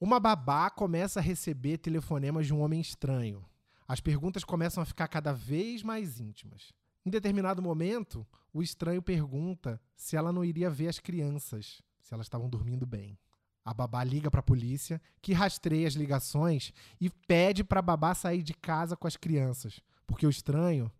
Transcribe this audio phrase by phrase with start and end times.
[0.00, 3.44] Uma babá começa a receber telefonemas de um homem estranho.
[3.86, 6.72] As perguntas começam a ficar cada vez mais íntimas.
[7.04, 12.24] Em determinado momento, o estranho pergunta se ela não iria ver as crianças, se elas
[12.24, 13.18] estavam dormindo bem.
[13.62, 18.14] A babá liga para a polícia, que rastreia as ligações e pede para a babá
[18.14, 20.90] sair de casa com as crianças, porque o estranho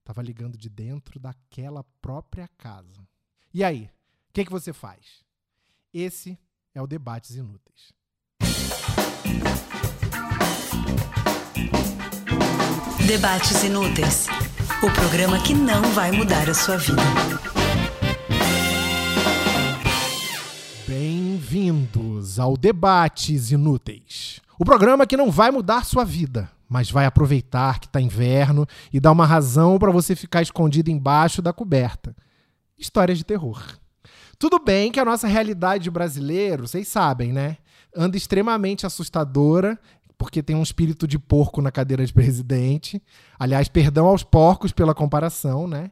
[0.00, 3.08] estava ligando de dentro daquela própria casa.
[3.54, 3.90] E aí,
[4.28, 5.24] o que, que você faz?
[5.90, 6.38] Esse
[6.74, 7.94] é o Debates Inúteis.
[13.06, 14.26] Debates Inúteis
[14.82, 17.02] o programa que não vai mudar a sua vida.
[20.88, 27.80] Bem-vindos ao Debates Inúteis o programa que não vai mudar sua vida, mas vai aproveitar
[27.80, 32.14] que está inverno e dar uma razão para você ficar escondido embaixo da coberta.
[32.78, 33.62] Histórias de terror.
[34.38, 37.58] Tudo bem que a nossa realidade de brasileiro, vocês sabem, né?
[37.94, 39.78] Anda extremamente assustadora,
[40.16, 43.02] porque tem um espírito de porco na cadeira de presidente.
[43.38, 45.90] Aliás, perdão aos porcos pela comparação, né?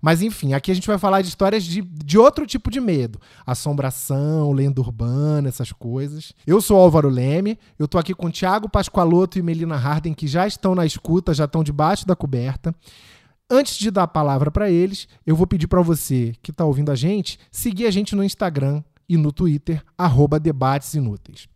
[0.00, 3.18] Mas enfim, aqui a gente vai falar de histórias de, de outro tipo de medo.
[3.46, 6.32] Assombração, lenda urbana, essas coisas.
[6.46, 10.46] Eu sou Álvaro Leme, eu tô aqui com Tiago Pascoaloto e Melina Harden, que já
[10.46, 12.74] estão na escuta, já estão debaixo da coberta.
[13.50, 16.92] Antes de dar a palavra para eles, eu vou pedir para você que está ouvindo
[16.92, 21.48] a gente seguir a gente no Instagram e no Twitter, arroba Debates Inúteis.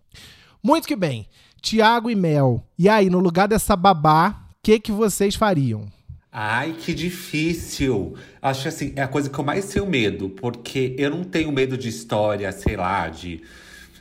[0.60, 1.28] Muito que bem.
[1.62, 5.86] Tiago e Mel, e aí, no lugar dessa babá, o que, que vocês fariam?
[6.32, 8.16] Ai, que difícil.
[8.42, 11.52] Acho que assim, é a coisa que eu mais tenho medo, porque eu não tenho
[11.52, 13.41] medo de história, sei lá, de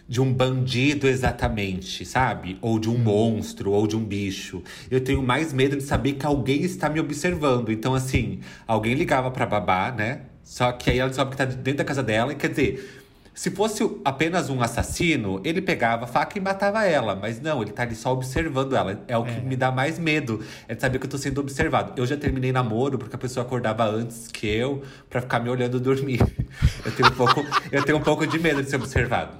[0.08, 2.58] de um bandido exatamente, sabe?
[2.62, 4.62] Ou de um monstro, ou de um bicho.
[4.92, 7.72] Eu tenho mais medo de saber que alguém está me observando.
[7.72, 10.24] Então, assim, alguém ligava pra babá, né?
[10.44, 12.34] Só que aí ela descobre que tá dentro da casa dela.
[12.34, 13.03] E quer dizer,
[13.34, 17.16] se fosse apenas um assassino, ele pegava a faca e matava ela.
[17.16, 19.04] Mas não, ele tá ali só observando ela.
[19.08, 19.42] É o que é.
[19.42, 20.44] me dá mais medo.
[20.68, 21.94] É de saber que eu tô sendo observado.
[22.00, 25.80] Eu já terminei namoro porque a pessoa acordava antes que eu para ficar me olhando
[25.80, 26.22] dormir.
[26.86, 29.38] Eu tenho um pouco, eu tenho um pouco de medo de ser observado.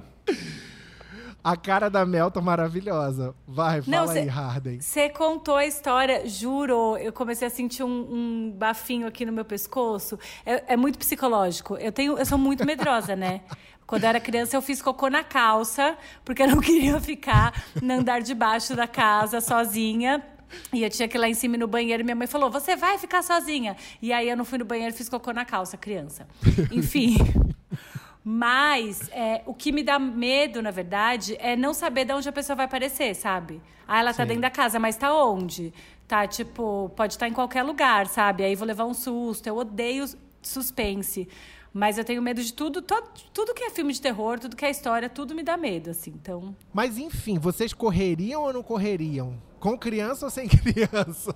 [1.44, 3.34] A cara da Mel tá maravilhosa.
[3.46, 4.80] Vai, fala Não, cê, aí, Harden.
[4.80, 6.96] Você contou a história, juro.
[6.96, 10.18] Eu comecei a sentir um, um bafinho aqui no meu pescoço.
[10.46, 11.76] É, é, muito psicológico.
[11.76, 13.42] Eu, tenho, eu sou muito medrosa, né?
[13.86, 17.92] Quando eu era criança, eu fiz cocô na calça, porque eu não queria ficar no
[17.92, 20.24] andar de baixo da casa sozinha.
[20.72, 22.74] E eu tinha que ir lá em cima no banheiro e minha mãe falou: Você
[22.74, 23.76] vai ficar sozinha.
[24.00, 26.26] E aí eu não fui no banheiro e fiz cocô na calça, criança.
[26.72, 27.18] Enfim.
[28.24, 32.32] Mas é, o que me dá medo, na verdade, é não saber de onde a
[32.32, 33.60] pessoa vai aparecer, sabe?
[33.86, 34.28] Ah, ela tá Sim.
[34.28, 35.74] dentro da casa, mas tá onde?
[36.08, 38.42] Tá, tipo, pode estar tá em qualquer lugar, sabe?
[38.42, 39.46] Aí vou levar um susto.
[39.46, 40.06] Eu odeio
[40.40, 41.28] suspense.
[41.72, 44.64] Mas eu tenho medo de tudo, todo, tudo que é filme de terror, tudo que
[44.64, 46.12] é história, tudo me dá medo, assim.
[46.12, 46.56] Então.
[46.72, 49.34] Mas enfim, vocês correriam ou não correriam?
[49.60, 51.34] Com criança ou sem criança?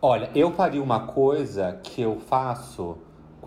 [0.00, 2.96] Olha, eu faria uma coisa que eu faço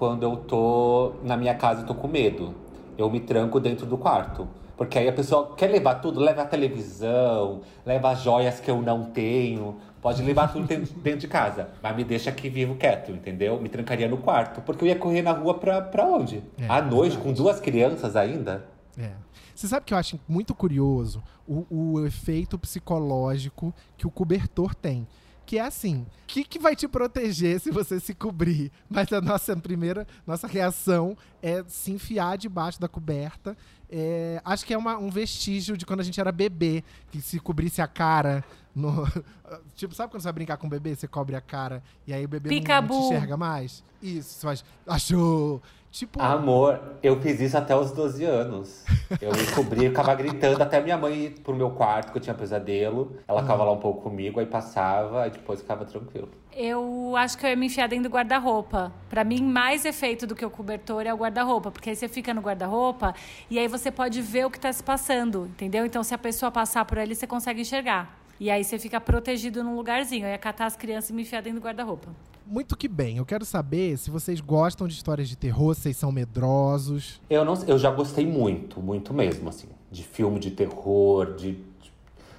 [0.03, 2.53] quando eu tô na minha casa e tô com medo.
[2.97, 4.46] Eu me tranco dentro do quarto.
[4.75, 8.81] Porque aí a pessoa quer levar tudo, leva a televisão, leva as joias que eu
[8.81, 13.62] não tenho, pode levar tudo dentro de casa, mas me deixa aqui vivo quieto, entendeu?
[13.62, 16.44] Me trancaria no quarto, porque eu ia correr na rua pra, pra onde?
[16.59, 17.24] É, à noite, verdade.
[17.24, 18.66] com duas crianças ainda?
[18.97, 19.12] É.
[19.56, 25.08] Você sabe que eu acho muito curioso o, o efeito psicológico que o cobertor tem
[25.46, 28.72] que é assim: o que, que vai te proteger se você se cobrir?
[28.90, 33.56] Mas a nossa primeira, nossa reação é se enfiar debaixo da coberta.
[33.90, 37.40] É, acho que é uma, um vestígio de quando a gente era bebê, que se
[37.40, 38.44] cobrisse a cara.
[38.76, 39.08] No,
[39.76, 40.96] tipo, sabe quando você vai brincar com o bebê?
[40.96, 43.84] Você cobre a cara e aí o bebê não, não, te enxerga mais?
[44.02, 44.66] Isso, você faz.
[44.88, 45.62] Achou!
[45.94, 46.20] Tipo.
[46.20, 48.84] Amor, eu fiz isso até os 12 anos.
[49.22, 52.34] Eu me cobri, ficava gritando até minha mãe ir pro meu quarto, que eu tinha
[52.34, 53.16] pesadelo.
[53.28, 53.46] Ela uhum.
[53.46, 56.30] ficava lá um pouco comigo, aí passava, e depois ficava tranquilo.
[56.52, 58.92] Eu acho que eu ia me enfiar dentro do guarda-roupa.
[59.08, 61.70] Para mim, mais efeito do que o cobertor é o guarda-roupa.
[61.70, 63.14] Porque aí você fica no guarda-roupa
[63.48, 65.86] e aí você pode ver o que tá se passando, entendeu?
[65.86, 68.23] Então, se a pessoa passar por ali, você consegue enxergar.
[68.39, 70.25] E aí você fica protegido num lugarzinho.
[70.25, 72.09] Eu ia catar as crianças e me enfiar dentro do guarda-roupa
[72.45, 73.18] muito que bem.
[73.18, 77.21] Eu quero saber se vocês gostam de histórias de terror, se vocês são medrosos.
[77.30, 79.68] Eu, não, eu já gostei muito, muito mesmo, assim.
[79.91, 81.94] De filme de terror, de, de,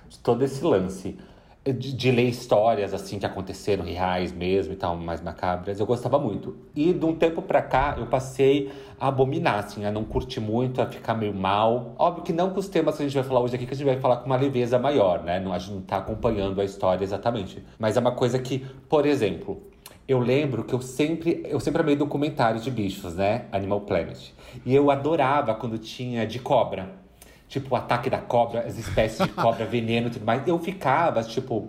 [0.08, 1.16] de todo esse lance.
[1.64, 5.80] De, de, ler histórias, assim, que aconteceram reais mesmo e tal, mais macabras.
[5.80, 6.54] Eu gostava muito.
[6.76, 8.70] E de um tempo pra cá, eu passei
[9.00, 11.94] a abominar, assim, a não curtir muito, a ficar meio mal.
[11.98, 13.76] Óbvio que não com os temas que a gente vai falar hoje aqui, que a
[13.76, 15.40] gente vai falar com uma leveza maior, né?
[15.40, 17.64] Não, a gente não tá acompanhando a história exatamente.
[17.78, 19.62] Mas é uma coisa que, por exemplo,
[20.06, 23.46] eu lembro que eu sempre, eu sempre amei documentários de bichos, né?
[23.50, 24.32] Animal Planet.
[24.66, 27.03] E eu adorava quando tinha de cobra.
[27.48, 30.46] Tipo, o ataque da cobra, as espécies de cobra, veneno e tudo mais.
[30.46, 31.68] Eu ficava, tipo,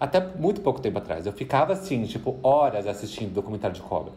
[0.00, 4.12] até muito pouco tempo atrás, eu ficava assim, tipo, horas assistindo documentário de cobra.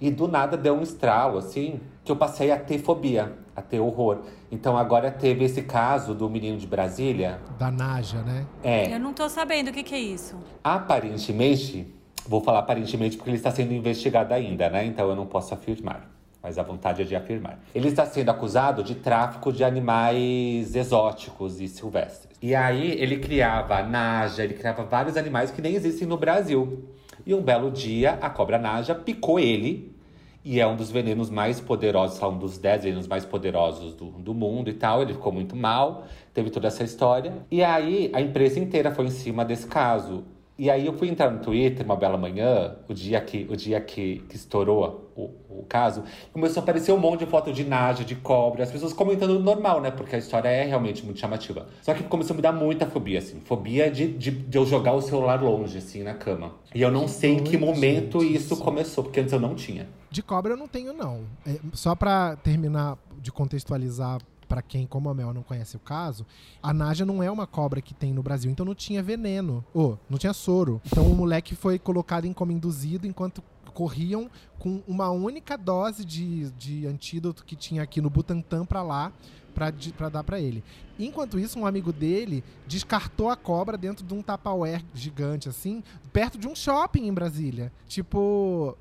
[0.00, 3.80] E do nada deu um estralo, assim, que eu passei a ter fobia, a ter
[3.80, 4.18] horror.
[4.50, 7.40] Então agora teve esse caso do menino de Brasília.
[7.58, 8.46] Da Naja, né?
[8.62, 8.94] É.
[8.94, 10.36] Eu não tô sabendo o que, que é isso.
[10.62, 11.92] Aparentemente,
[12.28, 14.84] vou falar aparentemente porque ele está sendo investigado ainda, né?
[14.84, 16.13] Então eu não posso afirmar.
[16.44, 17.58] Mas a vontade é de afirmar.
[17.74, 22.36] Ele está sendo acusado de tráfico de animais exóticos e silvestres.
[22.42, 26.84] E aí ele criava naja, ele criava vários animais que nem existem no Brasil.
[27.24, 29.96] E um belo dia, a cobra naja picou ele.
[30.44, 34.34] E é um dos venenos mais poderosos, um dos 10 venenos mais poderosos do, do
[34.34, 35.00] mundo e tal.
[35.00, 36.04] Ele ficou muito mal,
[36.34, 37.32] teve toda essa história.
[37.50, 40.24] E aí a empresa inteira foi em cima desse caso.
[40.56, 43.80] E aí eu fui entrar no Twitter uma bela manhã, o dia que, o dia
[43.80, 48.04] que, que estourou o, o caso, começou a aparecer um monte de foto de naja,
[48.04, 49.90] de cobra, as pessoas comentando normal, né?
[49.90, 51.66] Porque a história é realmente muito chamativa.
[51.82, 53.40] Só que começou a me dar muita fobia, assim.
[53.44, 56.52] Fobia de, de, de eu jogar o celular longe, assim, na cama.
[56.72, 58.62] E eu não sei em que momento gente, isso isso.
[58.62, 59.88] começou, porque antes eu não tinha.
[60.08, 61.22] De cobra eu não tenho, não.
[61.44, 64.20] É, só pra terminar de contextualizar
[64.54, 66.24] pra quem, como a Mel, não conhece o caso,
[66.62, 69.64] a Naja não é uma cobra que tem no Brasil, então não tinha veneno.
[69.74, 70.80] Ou, não tinha soro.
[70.86, 73.42] Então o moleque foi colocado em coma induzido enquanto
[73.72, 74.30] corriam
[74.60, 79.12] com uma única dose de, de antídoto que tinha aqui no Butantan pra lá,
[79.52, 80.62] pra dar pra ele.
[80.98, 85.82] Enquanto isso, um amigo dele descartou a cobra dentro de um Tupperware gigante, assim,
[86.12, 87.72] perto de um shopping em Brasília.
[87.88, 88.76] Tipo,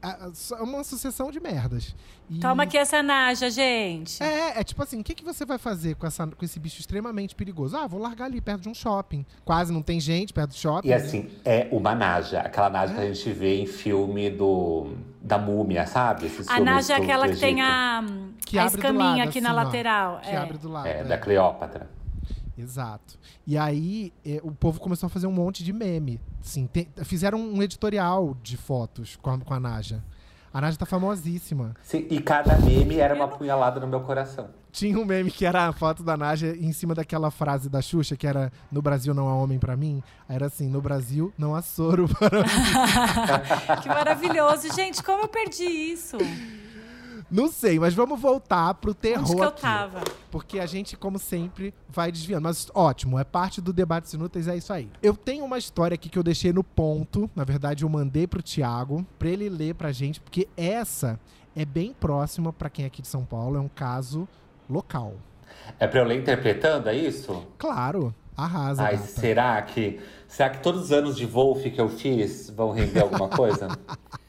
[0.60, 1.96] uma sucessão de merdas.
[2.30, 4.22] E- Toma aqui essa naja, gente.
[4.24, 6.80] É, é tipo assim, o que, que você vai fazer com, essa, com esse bicho
[6.80, 7.76] extremamente perigoso?
[7.76, 9.26] Ah, vou largar ali perto de um shopping.
[9.44, 10.88] Quase não tem gente perto do shopping.
[10.88, 15.38] E assim, é uma naja, aquela naja que a gente vê em filme do da
[15.38, 16.26] múmia, sabe?
[16.26, 18.04] Esses A naja é aquela que tem a,
[18.46, 20.20] que a escaminha lado, aqui assim, na ó, lateral.
[20.22, 20.38] Que é.
[20.38, 20.86] abre do lado.
[20.88, 21.04] É, é.
[21.04, 21.90] da Cleópatra.
[22.58, 23.18] Exato.
[23.48, 26.20] E aí, é, o povo começou a fazer um monte de meme.
[26.44, 30.04] Assim, tem- fizeram um editorial de fotos com a, com a Naja.
[30.54, 31.74] A Naja tá famosíssima.
[31.82, 34.50] Sim, e cada meme era uma punhalada no meu coração.
[34.72, 38.16] Tinha um meme que era a foto da Naja em cima daquela frase da Xuxa,
[38.16, 40.02] que era No Brasil não há homem pra mim.
[40.30, 42.50] Aí Era assim, no Brasil não há soro para mim.
[43.82, 44.72] Que maravilhoso.
[44.76, 46.18] Gente, como eu perdi isso?
[47.30, 49.62] Não sei, mas vamos voltar pro terror Onde que eu aqui.
[49.62, 50.02] tava?
[50.32, 52.44] Porque a gente, como sempre, vai desviando.
[52.44, 54.90] Mas ótimo, é parte do Debates Inúteis, é isso aí.
[55.02, 57.30] Eu tenho uma história aqui que eu deixei no ponto.
[57.36, 61.20] Na verdade, eu mandei pro Thiago pra ele ler pra gente, porque essa
[61.56, 63.58] é bem próxima pra quem é aqui de São Paulo.
[63.58, 64.28] É um caso
[64.70, 65.16] local.
[65.80, 67.46] É pra eu ler interpretando, é isso?
[67.58, 68.84] Claro, arrasa.
[68.84, 69.08] Ai, gata.
[69.08, 70.00] será que.
[70.28, 73.68] Será que todos os anos de Wolf que eu fiz vão render alguma coisa?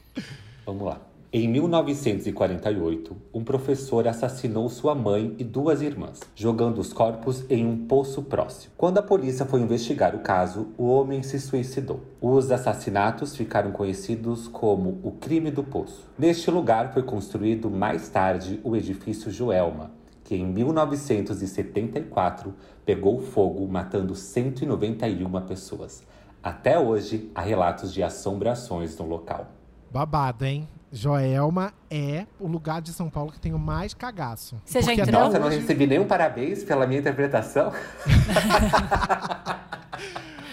[0.65, 1.01] Vamos lá.
[1.37, 7.87] Em 1948, um professor assassinou sua mãe e duas irmãs, jogando os corpos em um
[7.87, 8.71] poço próximo.
[8.77, 11.99] Quando a polícia foi investigar o caso, o homem se suicidou.
[12.21, 16.09] Os assassinatos ficaram conhecidos como o crime do poço.
[16.17, 19.91] Neste lugar foi construído mais tarde o edifício Joelma,
[20.23, 22.53] que em 1974
[22.85, 26.01] pegou fogo, matando 191 pessoas.
[26.41, 29.47] Até hoje, há relatos de assombrações no local.
[29.91, 30.65] Babado, hein?
[30.95, 34.55] Joelma é o lugar de São Paulo que tem o mais cagaço.
[34.63, 35.25] Você já entrou?
[35.25, 37.73] Nossa, eu não recebi nenhum parabéns pela minha interpretação.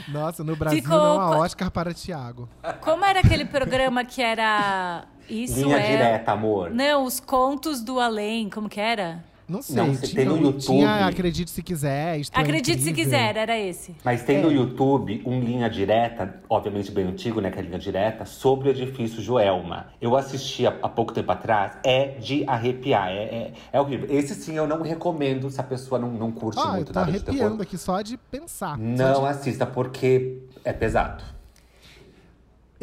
[0.08, 2.48] Nossa, no Brasil Ficou não há Oscar para Thiago.
[2.80, 5.04] Como era aquele programa que era.
[5.30, 5.90] Isso Linha é.
[5.96, 6.70] direta, amor.
[6.70, 8.50] Não, os contos do além.
[8.50, 9.24] Como que era?
[9.52, 9.76] Não sei.
[9.76, 10.60] Não, tinha, tem no YouTube.
[10.78, 12.18] Tinha Acredite Se Quiser.
[12.18, 13.94] É Acredite se quiser, era esse.
[14.02, 17.50] Mas tem no YouTube um linha direta, obviamente bem antigo, né?
[17.50, 19.88] Que é linha direta, sobre o edifício Joelma.
[20.00, 24.06] Eu assisti há, há pouco tempo atrás, é de arrepiar, é, é, é horrível.
[24.10, 26.98] Esse sim eu não recomendo se a pessoa não, não curte Ah, eu muito tô
[26.98, 27.38] nada de terror.
[27.40, 28.78] arrepiando aqui só de pensar.
[28.78, 31.22] Não de- assista, porque é pesado.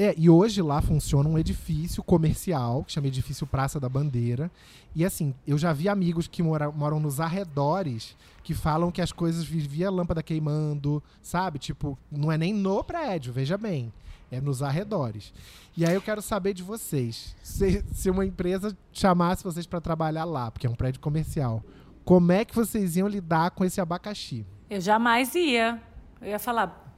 [0.02, 4.50] É, e hoje lá funciona um edifício comercial, que chama Edifício Praça da Bandeira.
[4.96, 9.12] E assim, eu já vi amigos que mora- moram nos arredores que falam que as
[9.12, 11.60] coisas vivia lâmpada queimando, sabe?
[11.60, 13.92] Tipo, não é nem no prédio, veja bem.
[14.32, 15.34] É nos arredores.
[15.76, 17.36] E aí eu quero saber de vocês.
[17.44, 21.62] Se, se uma empresa chamasse vocês pra trabalhar lá, porque é um prédio comercial,
[22.06, 24.46] como é que vocês iam lidar com esse abacaxi?
[24.70, 25.82] Eu jamais ia.
[26.22, 26.89] Eu ia falar.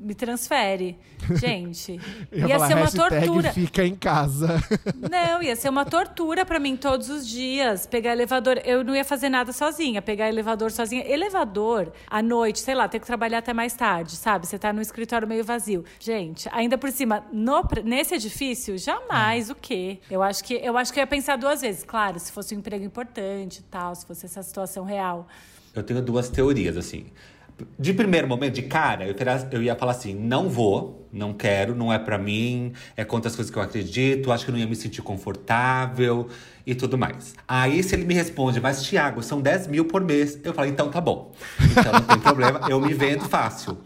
[0.00, 0.98] Me transfere.
[1.38, 2.00] Gente,
[2.32, 3.52] Eu ia falar, ser uma hashtag tortura.
[3.52, 4.48] fica em casa.
[5.10, 7.86] Não, ia ser uma tortura pra mim todos os dias.
[7.86, 8.60] Pegar elevador.
[8.64, 10.00] Eu não ia fazer nada sozinha.
[10.00, 11.04] Pegar elevador sozinha.
[11.06, 14.46] Elevador, à noite, sei lá, ter que trabalhar até mais tarde, sabe?
[14.46, 15.84] Você tá no escritório meio vazio.
[15.98, 19.98] Gente, ainda por cima, no, nesse edifício, jamais o quê?
[20.10, 21.84] Eu acho, que, eu acho que eu ia pensar duas vezes.
[21.84, 25.28] Claro, se fosse um emprego importante e tal, se fosse essa situação real.
[25.74, 27.06] Eu tenho duas teorias, assim.
[27.78, 31.74] De primeiro momento, de cara, eu, teria- eu ia falar assim: não vou, não quero,
[31.74, 34.66] não é pra mim, é contra as coisas que eu acredito, acho que não ia
[34.66, 36.28] me sentir confortável
[36.66, 37.34] e tudo mais.
[37.48, 40.88] Aí, se ele me responde, mas Thiago, são 10 mil por mês, eu falo: então
[40.90, 41.32] tá bom.
[41.72, 43.78] Então não tem problema, eu me vendo fácil.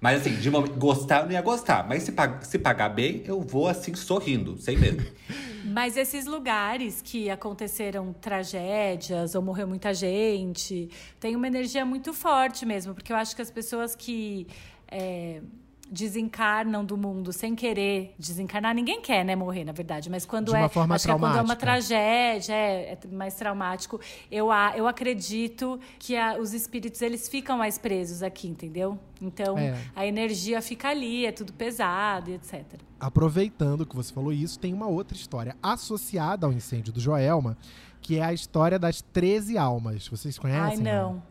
[0.00, 3.22] Mas assim, de momento, gostar eu não ia gostar, mas se, pag- se pagar bem,
[3.26, 5.04] eu vou assim, sorrindo, sem medo.
[5.62, 10.88] Mas esses lugares que aconteceram tragédias ou morreu muita gente,
[11.20, 14.46] tem uma energia muito forte mesmo, porque eu acho que as pessoas que
[14.90, 15.42] é,
[15.90, 20.68] desencarnam do mundo sem querer desencarnar, ninguém quer, né, morrer, na verdade, mas quando é,
[20.68, 21.66] forma acho que é quando é uma traumática.
[21.66, 27.76] tragédia, é, é mais traumático, eu, eu acredito que a- os espíritos eles ficam mais
[27.78, 28.98] presos aqui, entendeu?
[29.20, 29.76] Então É.
[29.94, 32.64] a energia fica ali, é tudo pesado e etc.
[32.98, 37.56] Aproveitando que você falou isso, tem uma outra história associada ao incêndio do Joelma,
[38.00, 40.06] que é a história das 13 almas.
[40.08, 40.78] Vocês conhecem?
[40.86, 41.22] Ai, não.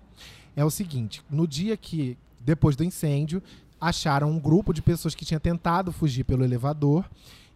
[0.56, 3.42] É o seguinte: no dia que, depois do incêndio,
[3.80, 7.10] acharam um grupo de pessoas que tinha tentado fugir pelo elevador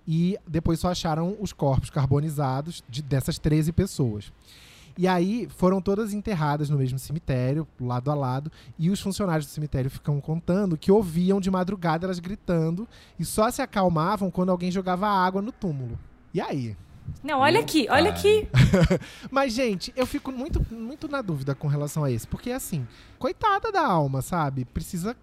[0.08, 4.32] e depois só acharam os corpos carbonizados de- dessas 13 pessoas.
[4.98, 9.50] E aí foram todas enterradas no mesmo cemitério, lado a lado, e os funcionários do
[9.52, 12.88] cemitério ficam contando que ouviam de madrugada elas gritando
[13.18, 15.98] e só se acalmavam quando alguém jogava água no túmulo.
[16.32, 16.78] E aí?
[17.24, 18.48] Não, olha aqui, olha aqui.
[19.32, 22.28] Mas, gente, eu fico muito, muito na dúvida com relação a esse.
[22.28, 22.88] Porque, assim,
[23.20, 24.64] coitada da alma, sabe?
[24.64, 25.16] Precisa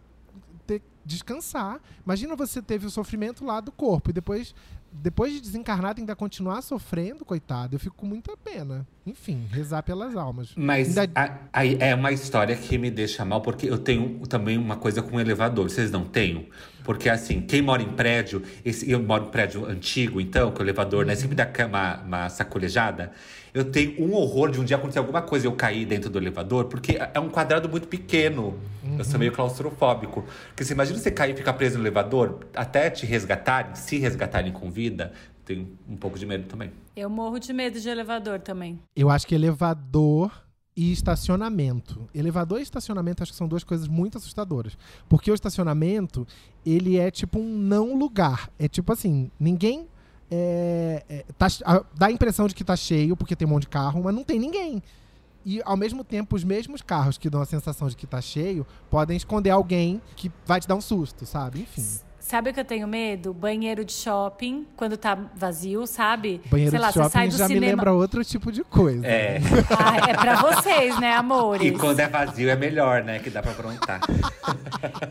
[0.79, 1.81] ter, descansar.
[2.05, 4.55] Imagina você teve o sofrimento lá do corpo e depois,
[4.93, 7.75] depois de desencarnado ainda continuar sofrendo, coitado.
[7.75, 8.87] Eu fico com muita pena.
[9.05, 10.53] Enfim, rezar pelas almas.
[10.57, 14.57] Mas Ainda- a- aí é uma história que me deixa mal, porque eu tenho também
[14.57, 15.69] uma coisa com elevador.
[15.69, 16.49] Vocês não têm?
[16.85, 20.65] Porque assim, quem mora em prédio, esse, eu moro em prédio antigo, então, que o
[20.65, 23.13] elevador, né, sempre dá uma, uma sacolejada.
[23.53, 26.19] Eu tenho um horror de um dia acontecer alguma coisa e eu cair dentro do
[26.19, 28.59] elevador, porque é um quadrado muito pequeno.
[28.99, 30.25] Eu sou meio claustrofóbico.
[30.49, 34.53] Porque você imagina você cair e ficar preso no elevador, até te resgatarem, se resgatarem
[34.53, 35.13] com vida,
[35.45, 36.71] tenho um pouco de medo também.
[36.95, 38.79] Eu morro de medo de elevador também.
[38.95, 40.31] Eu acho que elevador
[40.77, 42.09] e estacionamento.
[42.15, 44.79] Elevador e estacionamento acho que são duas coisas muito assustadoras.
[45.09, 46.27] Porque o estacionamento,
[46.65, 48.49] ele é tipo um não lugar.
[48.59, 49.89] É tipo assim, ninguém.
[50.31, 51.49] É, é, tá-
[51.95, 54.23] dá a impressão de que tá cheio, porque tem um monte de carro, mas não
[54.25, 54.83] tem ninguém.
[55.45, 58.67] E ao mesmo tempo, os mesmos carros que dão a sensação de que tá cheio
[58.91, 61.61] podem esconder alguém que vai te dar um susto, sabe?
[61.61, 61.83] Enfim.
[62.31, 63.35] Sabe o que eu tenho medo?
[63.35, 66.41] Banheiro de shopping, quando tá vazio, sabe?
[66.49, 67.71] Banheiro Sei lá, de você sai shopping do já me cinema.
[67.73, 69.05] lembra outro tipo de coisa.
[69.05, 69.41] É.
[69.77, 71.67] Ah, é pra vocês, né, amores?
[71.67, 73.19] E quando é vazio é melhor, né?
[73.19, 74.01] Que dá pra aprontar.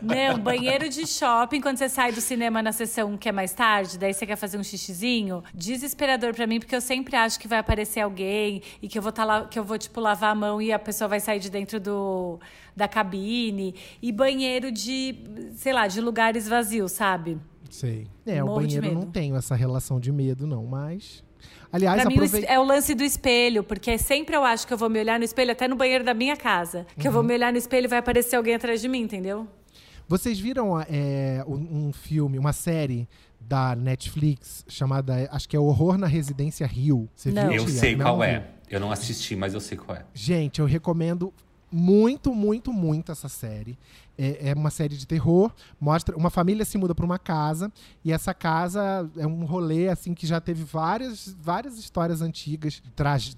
[0.00, 3.98] Não, banheiro de shopping, quando você sai do cinema na sessão que é mais tarde,
[3.98, 7.58] daí você quer fazer um xixizinho, desesperador pra mim, porque eu sempre acho que vai
[7.58, 10.62] aparecer alguém e que eu vou tá lá, que eu vou tipo lavar a mão
[10.62, 12.40] e a pessoa vai sair de dentro do
[12.80, 15.14] da cabine e banheiro de,
[15.54, 17.38] sei lá, de lugares vazios, sabe?
[17.70, 18.06] Sei.
[18.26, 21.22] É, o Morro de banheiro não tenho essa relação de medo, não, mas.
[21.72, 24.72] Aliás, Pra mim, o es- é o lance do espelho, porque sempre eu acho que
[24.72, 26.84] eu vou me olhar no espelho, até no banheiro da minha casa.
[26.98, 29.46] Que eu vou me olhar no espelho e vai aparecer alguém atrás de mim, entendeu?
[30.08, 33.08] Vocês viram é, um, um filme, uma série
[33.40, 37.08] da Netflix chamada, acho que é Horror na Residência Rio.
[37.14, 37.42] Você Não.
[37.44, 37.52] viu?
[37.58, 37.74] Eu Tia?
[37.74, 38.48] sei Não qual é.
[38.68, 40.04] Eu não assisti, mas eu sei qual é.
[40.12, 41.32] Gente, eu recomendo
[41.70, 43.78] muito, muito, muito essa série.
[44.18, 45.50] É, é uma série de terror.
[45.80, 47.72] Mostra uma família se muda para uma casa
[48.04, 52.82] e essa casa é um rolê assim que já teve várias, várias histórias antigas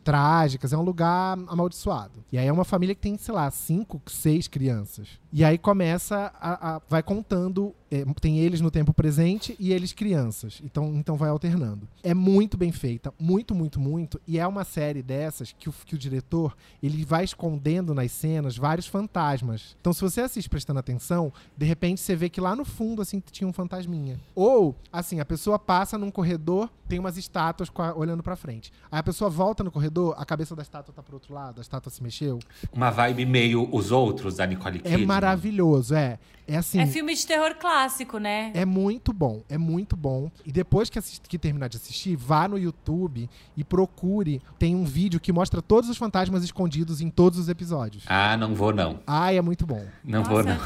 [0.02, 0.72] trágicas.
[0.72, 2.24] É um lugar amaldiçoado.
[2.32, 5.22] E aí é uma família que tem, sei lá, cinco, seis crianças.
[5.32, 7.74] E aí começa a, a- vai contando.
[7.90, 10.60] é, tem eles no tempo presente e eles crianças.
[10.64, 11.86] Então, então vai alternando.
[12.02, 14.18] É muito bem feita, muito, muito, muito.
[14.26, 18.56] E é uma série dessas que o, que o diretor ele vai escondendo nas cenas
[18.56, 19.76] vários fantasmas.
[19.80, 23.22] Então, se você assiste prestando atenção, de repente você vê que lá no fundo assim
[23.30, 24.18] tinha um fantasminha.
[24.34, 28.72] Ou assim a pessoa passa num corredor, tem umas estátuas a- olhando pra frente.
[28.90, 31.62] Aí a pessoa volta no corredor, a cabeça da estátua tá pro outro lado, a
[31.62, 32.38] estátua se mexeu.
[32.72, 35.06] Uma vibe meio os outros da Nicole É Kidman.
[35.26, 36.19] Maravilhoso, é.
[36.47, 36.81] É assim.
[36.81, 38.50] É filme de terror clássico, né?
[38.52, 40.29] É muito bom, é muito bom.
[40.45, 44.43] E depois que, assist- que terminar de assistir, vá no YouTube e procure.
[44.59, 48.05] Tem um vídeo que mostra todos os fantasmas escondidos em todos os episódios.
[48.09, 48.99] Ah, não vou não.
[49.07, 49.85] Ai, é muito bom.
[50.05, 50.57] Não vou não.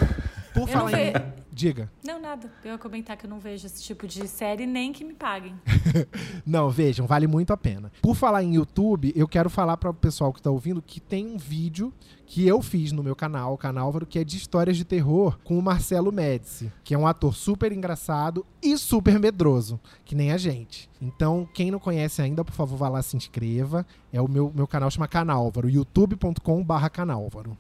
[0.60, 1.12] Por falar em.
[1.12, 1.90] ve- Diga.
[2.04, 2.52] Não, nada.
[2.62, 5.54] Eu ia comentar que eu não vejo esse tipo de série, nem que me paguem.
[6.44, 7.90] Não, vejam, vale muito a pena.
[8.02, 11.26] Por falar em YouTube, eu quero falar para o pessoal que tá ouvindo que tem
[11.26, 11.94] um vídeo
[12.26, 15.58] que eu fiz no meu canal, o Canálvaro, que é de histórias de terror com
[15.58, 20.36] o Marcelo Médici, que é um ator super engraçado e super medroso, que nem a
[20.36, 20.90] gente.
[21.00, 23.86] Então, quem não conhece ainda, por favor, vá lá se inscreva.
[24.12, 27.56] É o meu, meu canal chama Canálvaro, youtube.com/barra Canálvaro.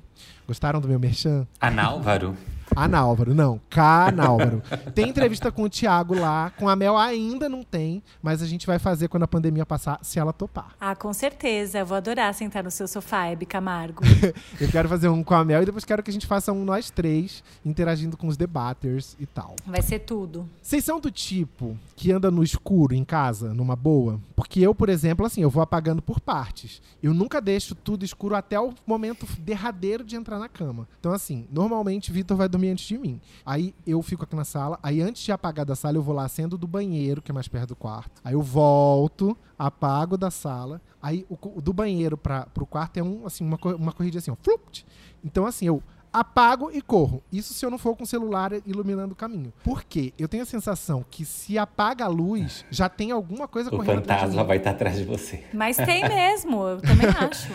[0.46, 1.46] Gostaram do meu merchan?
[1.60, 2.36] Análvaro.
[2.76, 4.62] Análvaro, não, Canálvaro.
[4.94, 8.66] Tem entrevista com o Thiago lá, com a Mel ainda não tem, mas a gente
[8.66, 10.76] vai fazer quando a pandemia passar, se ela topar.
[10.78, 11.78] Ah, com certeza.
[11.78, 14.02] Eu vou adorar sentar no seu sofá, Hebe Camargo.
[14.60, 16.64] Eu quero fazer um com a Mel e depois quero que a gente faça um
[16.64, 19.56] nós três, interagindo com os debaters e tal.
[19.66, 20.48] Vai ser tudo.
[20.60, 24.20] Vocês são do tipo que anda no escuro em casa, numa boa?
[24.34, 26.82] Porque eu, por exemplo, assim, eu vou apagando por partes.
[27.02, 30.86] Eu nunca deixo tudo escuro até o momento derradeiro de entrar na cama.
[31.00, 33.20] Então, assim, normalmente Vitor vai dormir antes de mim.
[33.44, 36.24] Aí eu fico aqui na sala, aí antes de apagar da sala, eu vou lá,
[36.24, 38.20] acendo do banheiro, que é mais perto do quarto.
[38.24, 40.80] Aí eu volto, apago da sala.
[41.00, 44.36] Aí o, do banheiro para pro quarto é um, assim, uma, uma corrida assim, ó.
[44.42, 44.86] Flupt.
[45.24, 45.82] Então, assim, eu
[46.20, 47.22] apago e corro.
[47.30, 49.52] Isso se eu não for com o celular iluminando o caminho.
[49.62, 50.14] Por quê?
[50.18, 53.98] Eu tenho a sensação que se apaga a luz, já tem alguma coisa O correndo
[53.98, 55.44] atrás de fantasma vai estar atrás de você.
[55.52, 57.50] Mas tem mesmo, eu também acho.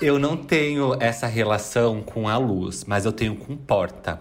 [0.00, 4.20] Eu não tenho essa relação com a luz, mas eu tenho com porta.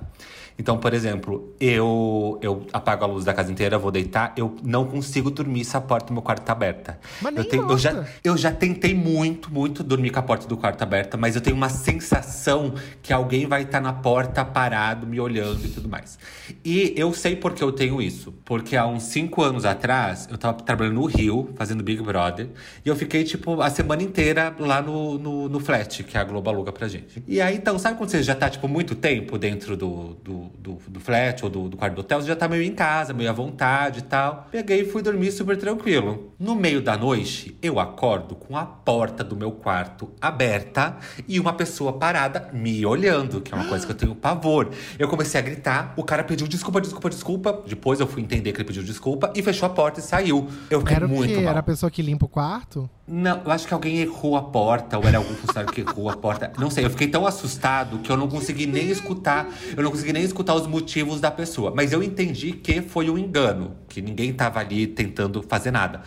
[0.57, 4.85] Então, por exemplo, eu, eu apago a luz da casa inteira, vou deitar, eu não
[4.85, 6.99] consigo dormir se a porta do meu quarto tá aberta.
[7.21, 10.55] Mas eu, tenho, eu, já, eu já tentei muito, muito dormir com a porta do
[10.57, 15.19] quarto aberta, mas eu tenho uma sensação que alguém vai estar na porta parado, me
[15.19, 16.17] olhando e tudo mais.
[16.63, 18.33] E eu sei por que eu tenho isso.
[18.45, 22.47] Porque há uns cinco anos atrás, eu tava trabalhando no Rio, fazendo Big Brother,
[22.85, 26.49] e eu fiquei, tipo, a semana inteira lá no, no, no flat, que a Globo
[26.49, 27.23] aluga pra gente.
[27.27, 30.77] E aí, então, sabe quando você já tá, tipo, muito tempo dentro do, do, do,
[30.87, 33.29] do flat ou do, do quarto do hotel, você já tá meio em casa, meio
[33.29, 34.47] à vontade e tal.
[34.51, 36.31] Peguei e fui dormir super tranquilo.
[36.39, 40.97] No meio da noite, eu acordo com a porta do meu quarto aberta
[41.27, 44.69] e uma pessoa parada me olhando, que é uma coisa que eu tenho pavor.
[44.97, 47.63] Eu comecei a gritar, o cara pediu desculpa, desculpa, desculpa.
[47.67, 50.49] Depois eu fui entender que ele pediu desculpa e fechou a porta e saiu.
[50.69, 51.41] Eu fiquei Era o muito quê?
[51.41, 51.49] mal.
[51.51, 52.89] Era a pessoa que limpa o quarto?
[53.05, 56.15] Não, eu acho que alguém errou a porta, ou era algum funcionário que errou a
[56.15, 56.53] porta.
[56.57, 59.45] Não sei, eu fiquei tão assustado que eu não consegui nem escutar,
[59.75, 61.73] eu não consegui nem escutar os motivos da pessoa.
[61.75, 66.01] Mas eu entendi que foi um engano, que ninguém tava ali tentando fazer nada.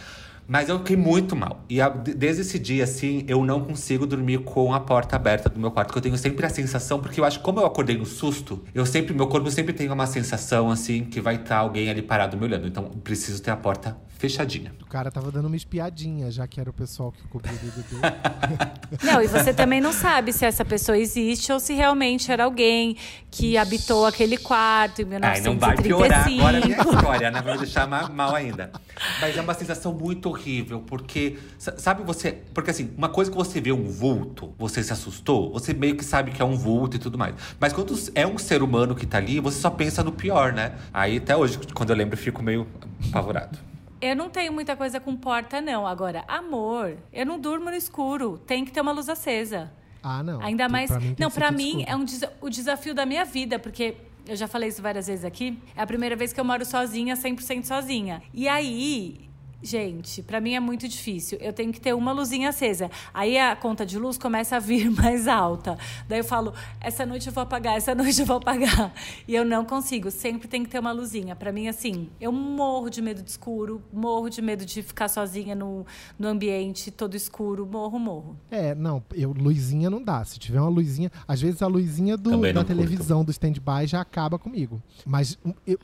[0.48, 1.64] Mas eu fiquei muito mal.
[1.68, 5.48] E a- de- desde esse dia, assim, eu não consigo dormir com a porta aberta
[5.50, 5.90] do meu quarto.
[5.92, 8.62] Que eu tenho sempre a sensação, porque eu acho que como eu acordei no susto,
[8.72, 12.36] eu sempre, meu corpo sempre tem uma sensação, assim, que vai estar alguém ali parado
[12.36, 12.66] me olhando.
[12.68, 14.72] Então, preciso ter a porta fechadinha.
[14.82, 17.86] O cara tava dando uma espiadinha, já que era o pessoal que cobriu o BBB.
[19.02, 22.96] Não, e você também não sabe se essa pessoa existe ou se realmente era alguém
[23.30, 26.40] que habitou aquele quarto em Ai, não vai piorar 1935.
[26.40, 27.42] agora a minha história, né?
[27.42, 28.70] Vai deixar ma- mal ainda.
[29.20, 32.32] Mas é uma sensação muito horrível, porque, sa- sabe você.
[32.54, 36.04] Porque assim, uma coisa que você vê um vulto, você se assustou, você meio que
[36.04, 37.34] sabe que é um vulto e tudo mais.
[37.58, 40.72] Mas quando é um ser humano que tá ali, você só pensa no pior, né?
[40.94, 42.66] Aí até hoje, quando eu lembro, eu fico meio
[43.10, 43.58] apavorado.
[44.00, 45.86] Eu não tenho muita coisa com porta, não.
[45.86, 48.38] Agora, amor, eu não durmo no escuro.
[48.46, 49.72] Tem que ter uma luz acesa.
[50.02, 50.40] Ah, não.
[50.42, 50.90] Ainda mais.
[50.90, 51.84] pra mim não, tudo mim escuro.
[51.88, 55.24] é um desa- o desafio da minha vida, porque eu já falei isso várias vezes
[55.24, 55.58] aqui.
[55.74, 58.22] É a primeira vez que eu moro sozinha, 100% sozinha.
[58.34, 59.25] E aí.
[59.66, 61.38] Gente, pra mim é muito difícil.
[61.40, 62.88] Eu tenho que ter uma luzinha acesa.
[63.12, 65.76] Aí a conta de luz começa a vir mais alta.
[66.08, 68.94] Daí eu falo, essa noite eu vou apagar, essa noite eu vou apagar.
[69.26, 70.08] E eu não consigo.
[70.12, 71.34] Sempre tem que ter uma luzinha.
[71.34, 75.54] Pra mim, assim, eu morro de medo de escuro, morro de medo de ficar sozinha
[75.56, 75.84] no,
[76.16, 77.66] no ambiente todo escuro.
[77.66, 78.36] Morro, morro.
[78.48, 80.24] É, não, eu, luzinha não dá.
[80.24, 81.10] Se tiver uma luzinha.
[81.26, 82.64] Às vezes a luzinha do- da não curto.
[82.66, 84.80] televisão, do stand-by, já acaba comigo.
[85.04, 85.76] Mas um, eu,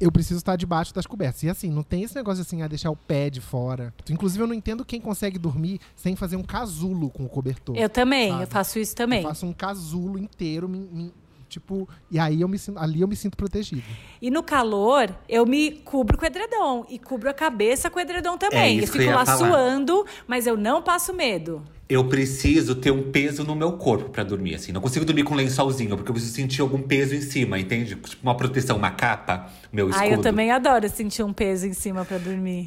[0.00, 1.42] eu preciso estar debaixo das cobertas.
[1.42, 3.92] E assim, não tem esse negócio assim, a deixar o pé de fora.
[4.10, 7.76] Inclusive, eu não entendo quem consegue dormir sem fazer um casulo com o cobertor.
[7.76, 8.42] Eu também, sabe?
[8.42, 9.22] eu faço isso também.
[9.22, 11.12] Eu faço um casulo inteiro, me- me-
[11.52, 13.82] tipo, e aí eu me sinto, ali eu me sinto protegido.
[14.20, 16.86] E no calor, eu me cubro com o edredom.
[16.88, 18.60] E cubro a cabeça com o edredom também.
[18.60, 19.38] É isso eu que fico eu ia lá falar.
[19.38, 21.62] suando, mas eu não passo medo.
[21.88, 24.72] Eu preciso ter um peso no meu corpo pra dormir, assim.
[24.72, 27.94] Não consigo dormir com um lençolzinho, porque eu preciso sentir algum peso em cima, entende?
[27.96, 30.06] Tipo uma proteção, uma capa, meu escudo.
[30.06, 32.64] Ai, eu também adoro sentir um peso em cima pra dormir.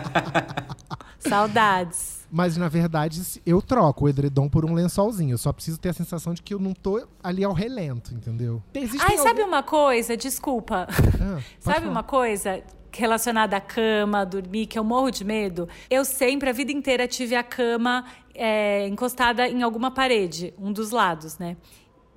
[1.18, 2.23] Saudades.
[2.36, 5.34] Mas na verdade, eu troco o edredom por um lençolzinho.
[5.34, 8.60] Eu só preciso ter a sensação de que eu não tô ali ao relento, entendeu?
[8.74, 10.16] Existem Ai, sabe algum- uma coisa?
[10.16, 10.88] Desculpa.
[10.90, 11.90] Ah, sabe falar.
[11.92, 12.60] uma coisa
[12.92, 15.68] relacionada à cama, dormir, que eu morro de medo?
[15.88, 20.90] Eu sempre, a vida inteira, tive a cama é, encostada em alguma parede, um dos
[20.90, 21.56] lados, né?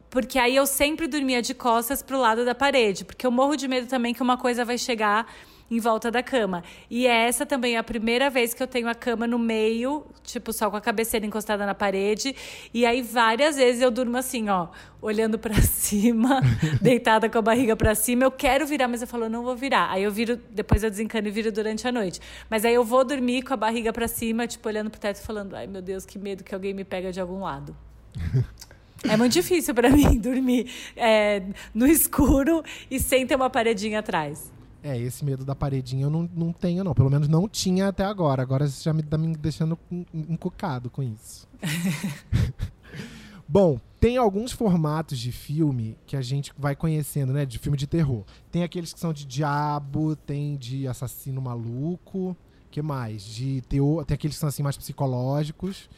[0.10, 3.06] Porque aí eu sempre dormia de costas pro lado da parede.
[3.06, 5.27] Porque eu morro de medo também que uma coisa vai chegar
[5.69, 6.63] em volta da cama.
[6.89, 10.53] E essa também é a primeira vez que eu tenho a cama no meio, tipo,
[10.53, 12.36] só com a cabeceira encostada na parede.
[12.73, 14.67] E aí várias vezes eu durmo assim, ó,
[15.01, 16.41] olhando para cima,
[16.82, 18.23] deitada com a barriga para cima.
[18.23, 19.91] Eu quero virar, mas eu falo, não vou virar.
[19.91, 22.19] Aí eu viro, depois eu desencano e viro durante a noite.
[22.49, 25.56] Mas aí eu vou dormir com a barriga para cima, tipo, olhando pro teto falando,
[25.56, 27.75] ai meu Deus, que medo que alguém me pega de algum lado.
[29.03, 34.51] É muito difícil para mim dormir é, no escuro e sem ter uma paredinha atrás.
[34.88, 36.93] É, esse medo da paredinha eu não, não tenho, não.
[36.93, 38.41] Pelo menos não tinha até agora.
[38.41, 39.78] Agora você já me tá me deixando
[40.13, 41.45] encucado com isso.
[43.45, 47.45] Bom, tem alguns formatos de filme que a gente vai conhecendo, né?
[47.45, 48.23] De filme de terror.
[48.50, 52.36] Tem aqueles que são de diabo, tem de assassino maluco.
[52.71, 53.23] que mais?
[53.23, 55.89] De teor, tem aqueles que são assim mais psicológicos.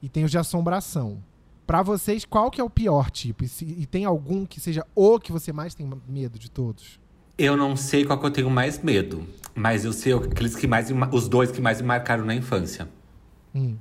[0.00, 1.20] E tem os de assombração.
[1.66, 3.42] Para vocês, qual que é o pior tipo?
[3.42, 7.00] E, se, e tem algum que seja o que você mais tem medo de todos?
[7.38, 10.90] Eu não sei qual que eu tenho mais medo, mas eu sei aqueles que mais
[11.12, 12.88] os dois que mais me marcaram na infância.
[13.54, 13.76] Hum.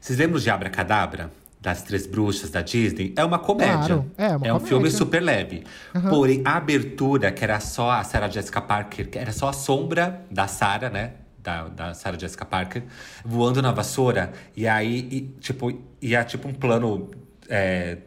[0.00, 1.30] Vocês lembram de Abracadabra?
[1.60, 3.12] Das Três Bruxas da Disney?
[3.16, 3.76] É uma comédia.
[3.76, 4.66] Claro, é, uma é um comédia.
[4.66, 5.64] filme super leve.
[5.94, 6.08] Uhum.
[6.08, 10.22] Porém, a abertura, que era só a Sarah Jessica Parker, que era só a sombra
[10.30, 11.12] da Sarah, né?
[11.38, 12.82] Da, da Sarah Jessica Parker,
[13.22, 14.32] voando na vassoura.
[14.56, 17.10] E aí, e, tipo, ia tipo um plano
[17.46, 17.98] é,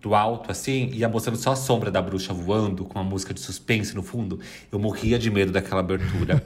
[0.00, 3.40] do alto, assim, ia mostrando só a sombra da bruxa voando, com uma música de
[3.40, 4.40] suspense no fundo.
[4.72, 6.42] Eu morria de medo daquela abertura.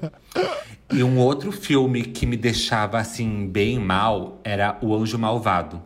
[0.92, 5.80] e um outro filme que me deixava, assim, bem mal era O Anjo Malvado.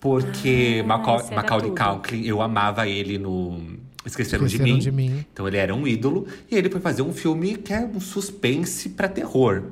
[0.00, 1.72] Porque Ah, Macaulay.
[1.72, 3.60] Culkin, eu amava ele no
[4.06, 4.80] Esqueceram, de, Esqueceram mim.
[4.80, 5.26] de Mim.
[5.32, 6.26] Então ele era um ídolo.
[6.50, 9.64] E ele foi fazer um filme que é um suspense pra terror.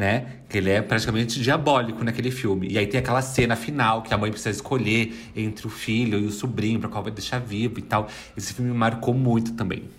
[0.00, 0.38] Né?
[0.48, 2.68] Que ele é praticamente diabólico naquele filme.
[2.70, 6.24] E aí tem aquela cena final que a mãe precisa escolher entre o filho e
[6.24, 8.08] o sobrinho, pra qual vai deixar vivo e tal.
[8.34, 9.90] Esse filme me marcou muito também.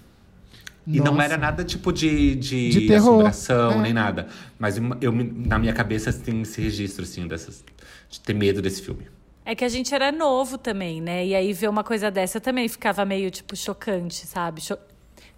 [0.88, 1.24] E não Nossa.
[1.26, 3.78] era nada tipo de, de, De assombração, é.
[3.84, 4.28] nem nada.
[4.58, 7.64] Mas eu, na minha cabeça tem esse registro, assim, dessas,
[8.10, 9.06] de ter medo desse filme.
[9.46, 11.24] É que a gente era novo também, né?
[11.28, 14.62] E aí ver uma coisa dessa também ficava meio, tipo, chocante, sabe?
[14.62, 14.80] Cho-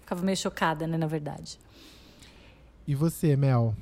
[0.00, 1.58] Ficava meio chocada, né, na verdade.
[2.88, 3.74] E você, Mel?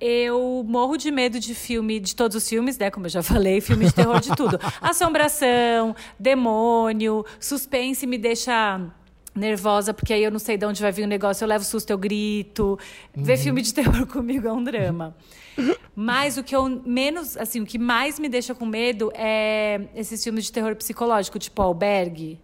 [0.00, 2.90] Eu morro de medo de filme, de todos os filmes, né?
[2.90, 4.58] Como eu já falei, filme de terror de tudo.
[4.80, 8.80] Assombração, demônio, suspense me deixa
[9.34, 11.90] nervosa, porque aí eu não sei de onde vai vir o negócio, eu levo susto,
[11.90, 12.78] eu grito.
[13.14, 15.16] Ver filme de terror comigo é um drama.
[15.94, 20.22] Mas o que eu menos, assim, o que mais me deixa com medo é esses
[20.22, 22.40] filmes de terror psicológico, tipo Albergue.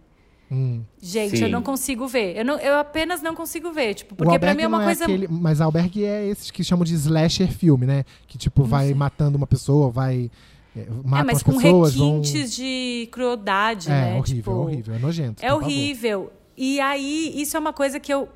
[0.51, 0.81] Hum.
[1.01, 1.43] Gente, Sim.
[1.45, 2.35] eu não consigo ver.
[2.37, 4.85] Eu, não, eu apenas não consigo ver, tipo, porque pra Albergue mim é uma não
[4.85, 8.03] coisa aquele- mas Albergue é esses que chamam de slasher filme, né?
[8.27, 10.29] Que tipo, vai matando uma pessoa, vai.
[10.75, 14.07] É, mata É, mas as com pessoas, vão- requintes de crueldade, É, né?
[14.17, 15.45] horrível, Tipo, é horrível, é nojento.
[15.45, 16.31] É horrível.
[16.57, 18.27] E aí, isso é uma coisa que eu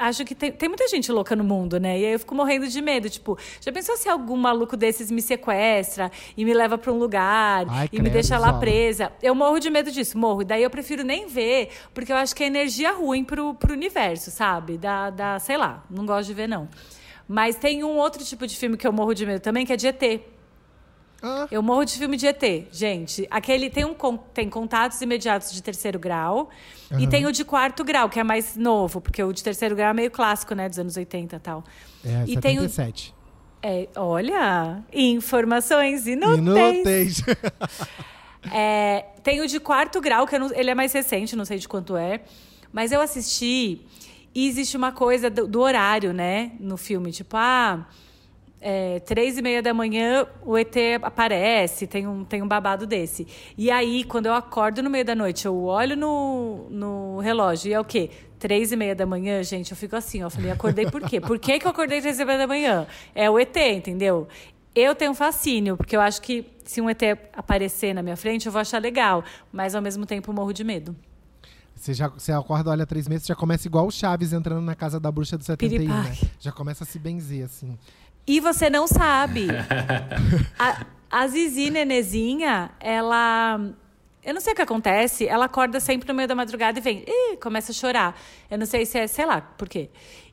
[0.00, 1.98] acho que tem, tem muita gente louca no mundo, né?
[1.98, 3.08] E aí eu fico morrendo de medo.
[3.10, 7.66] Tipo, já pensou se algum maluco desses me sequestra e me leva pra um lugar
[7.68, 9.12] Ai, e me credo, deixa lá presa?
[9.22, 10.42] Eu morro de medo disso, morro.
[10.44, 14.30] Daí eu prefiro nem ver, porque eu acho que é energia ruim pro, pro universo,
[14.30, 14.78] sabe?
[14.78, 16.68] Da, da, sei lá, não gosto de ver, não.
[17.28, 19.76] Mas tem um outro tipo de filme que eu morro de medo também, que é
[19.76, 20.20] de ET.
[21.22, 23.26] Ah, Eu morro de filme de ET, gente.
[23.30, 23.94] Aquele tem um
[24.32, 26.48] tem contatos imediatos de terceiro grau
[26.98, 29.90] e tem o de quarto grau, que é mais novo, porque o de terceiro grau
[29.90, 31.64] é meio clássico, né, dos anos 80 e tal.
[32.04, 33.14] é, e tem o, 77.
[33.62, 36.38] é, olha, informações inúteis.
[36.78, 37.22] Inúteis.
[38.52, 41.68] É, tem o de quarto grau, que não- ele é mais recente, não sei de
[41.68, 42.22] quanto é.
[42.72, 43.82] Mas eu assisti
[44.34, 46.52] e existe uma coisa do, do horário, né?
[46.58, 47.12] No filme.
[47.12, 47.86] Tipo, ah,
[48.60, 53.26] é, três e meia da manhã o ET aparece, tem um, tem um babado desse.
[53.56, 57.72] E aí, quando eu acordo no meio da noite, eu olho no, no relógio e
[57.72, 58.10] é o quê?
[58.38, 60.26] Três e meia da manhã, gente, eu fico assim, ó.
[60.26, 61.20] Eu falei, acordei por quê?
[61.20, 62.86] Por que, que eu acordei três e meia da manhã?
[63.14, 64.28] É o ET, entendeu?
[64.74, 68.46] Eu tenho um fascínio, porque eu acho que se um ET aparecer na minha frente,
[68.46, 69.24] eu vou achar legal.
[69.50, 70.94] Mas ao mesmo tempo morro de medo.
[71.74, 75.00] Você já você acorda, olha três meses, já começa igual o Chaves entrando na casa
[75.00, 76.14] da bruxa do 71, né?
[76.38, 77.78] Já começa a se benzer, assim.
[78.26, 79.48] E você não sabe.
[80.58, 83.60] a, a Zizi Nenezinha, ela.
[84.22, 87.04] Eu não sei o que acontece, ela acorda sempre no meio da madrugada e vem,
[87.08, 88.20] Ih, começa a chorar.
[88.50, 89.88] Eu não sei se é, sei lá, por quê.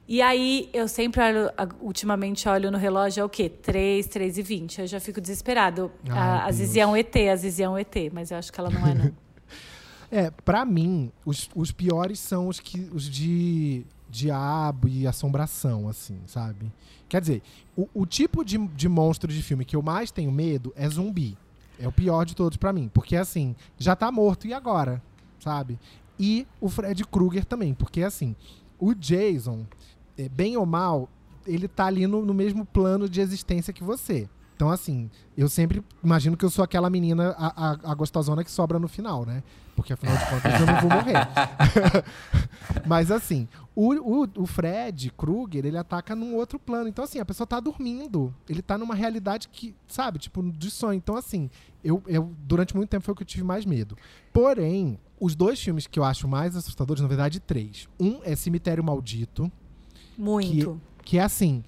[0.09, 3.49] E aí, eu sempre olho, a- ultimamente olho no relógio, é o quê?
[3.49, 4.81] 3, 3 e 20.
[4.81, 5.89] Eu já fico desesperado.
[6.09, 6.55] Ai, a, a Deus.
[6.57, 8.85] Zizi é um ET, a Zizi é um ET, mas eu acho que ela não
[8.87, 9.11] é, não.
[10.09, 16.17] É, pra mim, os, os piores são os, que, os de diabo e assombração, assim,
[16.27, 16.71] sabe?
[17.09, 17.41] Quer dizer,
[17.75, 21.37] o, o tipo de, de monstro de filme que eu mais tenho medo é zumbi.
[21.79, 22.89] É o pior de todos pra mim.
[22.93, 25.01] Porque, assim, já tá morto, e agora?
[25.39, 25.79] Sabe?
[26.19, 27.73] E o Fred Krueger também.
[27.73, 28.35] Porque, assim,
[28.79, 29.65] o Jason,
[30.17, 31.07] é, bem ou mal,
[31.45, 34.27] ele tá ali no, no mesmo plano de existência que você.
[34.57, 38.49] Então, assim, eu sempre imagino que eu sou aquela menina, a, a, a gostosona que
[38.49, 39.43] sobra no final, né?
[39.75, 41.13] Porque afinal de contas eu não vou morrer.
[42.83, 46.89] Mas assim, o, o, o Fred Krueger, ele ataca num outro plano.
[46.89, 48.33] Então, assim, a pessoa tá dormindo.
[48.49, 50.97] Ele tá numa realidade que, sabe, tipo, de sonho.
[50.97, 51.51] Então, assim,
[51.83, 53.95] eu, eu durante muito tempo foi o que eu tive mais medo.
[54.33, 57.87] Porém, os dois filmes que eu acho mais assustadores, na verdade, três.
[57.99, 59.51] Um é Cemitério Maldito.
[60.17, 60.81] Muito.
[60.97, 61.63] Que, que é assim,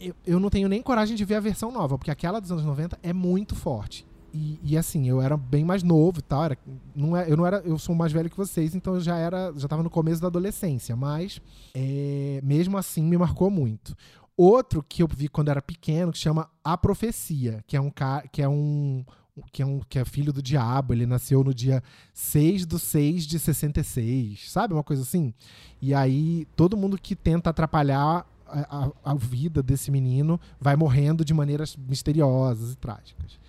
[0.00, 2.64] eu, eu não tenho nem coragem de ver a versão nova, porque aquela dos anos
[2.64, 4.06] 90 é muito forte.
[4.34, 6.44] E, e, assim, eu era bem mais novo e tal.
[6.44, 6.58] Era,
[6.94, 7.58] não é, eu não era.
[7.58, 9.52] Eu sou mais velho que vocês, então eu já era.
[9.56, 10.96] Já tava no começo da adolescência.
[10.96, 11.40] Mas
[11.74, 13.94] é, mesmo assim me marcou muito.
[14.34, 17.92] Outro que eu vi quando era pequeno, que chama A Profecia, que é um.
[18.30, 19.04] Que é um.
[19.50, 23.26] Que é, um, que é filho do diabo, ele nasceu no dia 6 do 6
[23.26, 24.74] de 66, sabe?
[24.74, 25.32] Uma coisa assim.
[25.80, 31.24] E aí, todo mundo que tenta atrapalhar a, a, a vida desse menino vai morrendo
[31.24, 33.40] de maneiras misteriosas e trágicas.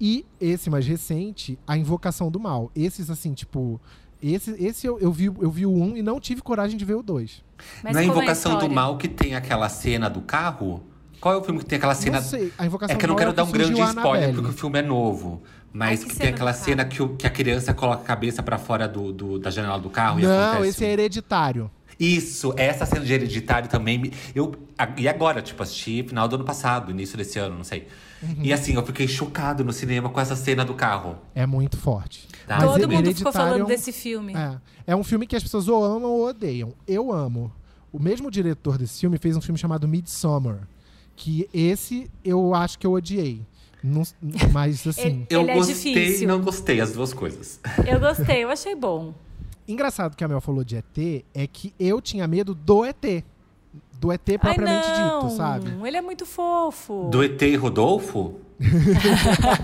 [0.00, 2.70] E esse mais recente, A Invocação do Mal.
[2.74, 3.80] Esses, assim, tipo.
[4.22, 6.94] Esse, esse eu, eu, vi, eu vi o um e não tive coragem de ver
[6.94, 7.42] o dois.
[7.82, 10.82] Mas Na Invocação é do Mal que tem aquela cena do carro?
[11.20, 12.20] Qual é o filme que tem aquela cena?
[12.20, 12.52] Não sei.
[12.58, 14.78] A Invocação é que eu não quero é dar um grande spoiler, porque o filme
[14.78, 15.42] é novo.
[15.72, 18.42] Mas Ai, que que tem aquela cena que, o- que a criança coloca a cabeça
[18.42, 20.68] pra fora do, do- da janela do carro e Não, acontece.
[20.70, 21.70] esse é hereditário.
[21.98, 23.98] Isso, essa cena de hereditário também.
[23.98, 27.64] me- Eu, a- e agora, tipo, assisti final do ano passado, início desse ano, não
[27.64, 27.88] sei.
[28.22, 28.36] Uhum.
[28.42, 31.16] E assim, eu fiquei chocado no cinema com essa cena do carro.
[31.34, 32.28] É muito forte.
[32.46, 32.58] Tá.
[32.60, 34.34] Mas Todo mundo ficou é falando um- desse filme.
[34.34, 36.72] É, é um filme que as pessoas ou amam ou odeiam.
[36.86, 37.52] Eu amo.
[37.92, 40.68] O mesmo diretor desse filme fez um filme chamado Midsommar.
[41.14, 43.40] Que esse eu acho que eu odiei.
[43.82, 44.02] Não-
[44.52, 45.26] mas assim.
[45.30, 46.24] Eu Ele é gostei difícil.
[46.24, 47.58] e não gostei, as duas coisas.
[47.86, 49.14] Eu gostei, eu achei bom.
[49.68, 53.24] Engraçado que a Mel falou de ET é que eu tinha medo do ET.
[53.98, 55.20] Do ET Ai, propriamente não.
[55.20, 55.74] dito, sabe?
[55.86, 57.08] Ele é muito fofo.
[57.10, 58.40] Do ET e Rodolfo?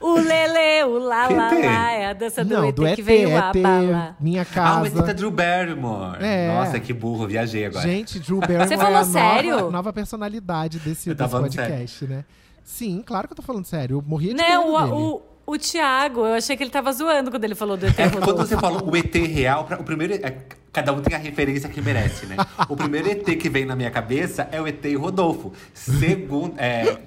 [0.00, 1.92] O Lele, o lá, Que lá, lá.
[1.92, 4.16] É a dança do não, ET do ET, que veio a ET, bala.
[4.20, 4.86] minha Ah, o casa.
[5.00, 6.18] ET da Drew Barrymore.
[6.24, 6.54] É.
[6.54, 7.82] Nossa, que burro, viajei agora.
[7.86, 9.70] Gente, Drew Barrymore Você é falou a nova, sério?
[9.72, 12.24] nova personalidade desse, desse podcast, né?
[12.62, 13.96] Sim, claro que eu tô falando sério.
[13.96, 14.92] Eu morria de Não, medo dele.
[15.02, 17.98] o, o, o Thiago, eu achei que ele tava zoando quando ele falou do ET
[17.98, 20.14] É quando você falou o ET real, pra- o primeiro.
[20.14, 20.36] é,
[20.72, 22.36] cada um tem a referência que merece, né?
[22.68, 25.52] O primeiro ET que vem na minha cabeça é o ET e Rodolfo.
[25.72, 26.98] Segundo, é,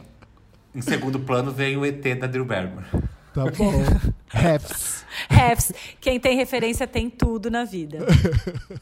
[0.73, 2.85] em segundo plano vem o ET da Drew Barrymore.
[3.33, 3.71] Tá bom.
[4.27, 5.05] Raps.
[5.29, 7.99] Refs, quem tem referência tem tudo na vida.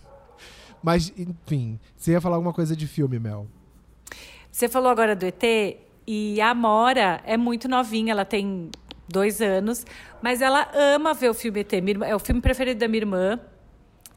[0.81, 3.45] Mas, enfim, você ia falar alguma coisa de filme, Mel?
[4.51, 5.43] Você falou agora do ET
[6.07, 8.69] e a Amora é muito novinha, ela tem
[9.09, 9.85] dois anos,
[10.21, 11.73] mas ela ama ver o filme ET.
[12.05, 13.39] É o filme preferido da minha irmã.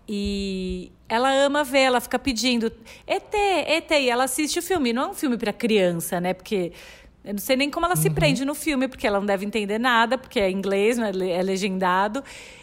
[0.09, 2.73] E ela ama ver, ela fica pedindo
[3.07, 4.93] ET, ET, e ela assiste o filme.
[4.93, 6.35] Não é um filme para criança, né?
[6.35, 6.73] Porque
[7.25, 9.79] eu não sei nem como ela se prende no filme, porque ela não deve entender
[9.79, 12.23] nada, porque é inglês, não é le- legendado.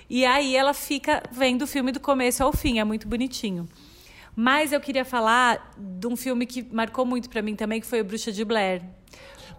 [0.10, 3.68] E aí ela fica vendo o filme do começo ao fim, é muito bonitinho.
[4.36, 8.02] Mas eu queria falar de um filme que marcou muito pra mim também, que foi
[8.02, 8.82] o Bruxa de Blair.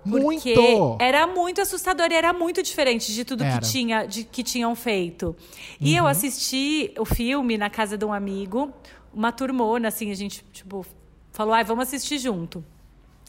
[0.08, 0.96] Porque Muito!
[0.98, 3.58] era muito assustador e era muito diferente de tudo Era.
[3.58, 5.36] que, tinha, de, que tinham feito.
[5.80, 8.72] E eu assisti o filme na casa de um amigo,
[9.12, 10.86] uma turmona, assim, a gente, tipo,
[11.32, 12.64] falou, ai, vamos assistir junto.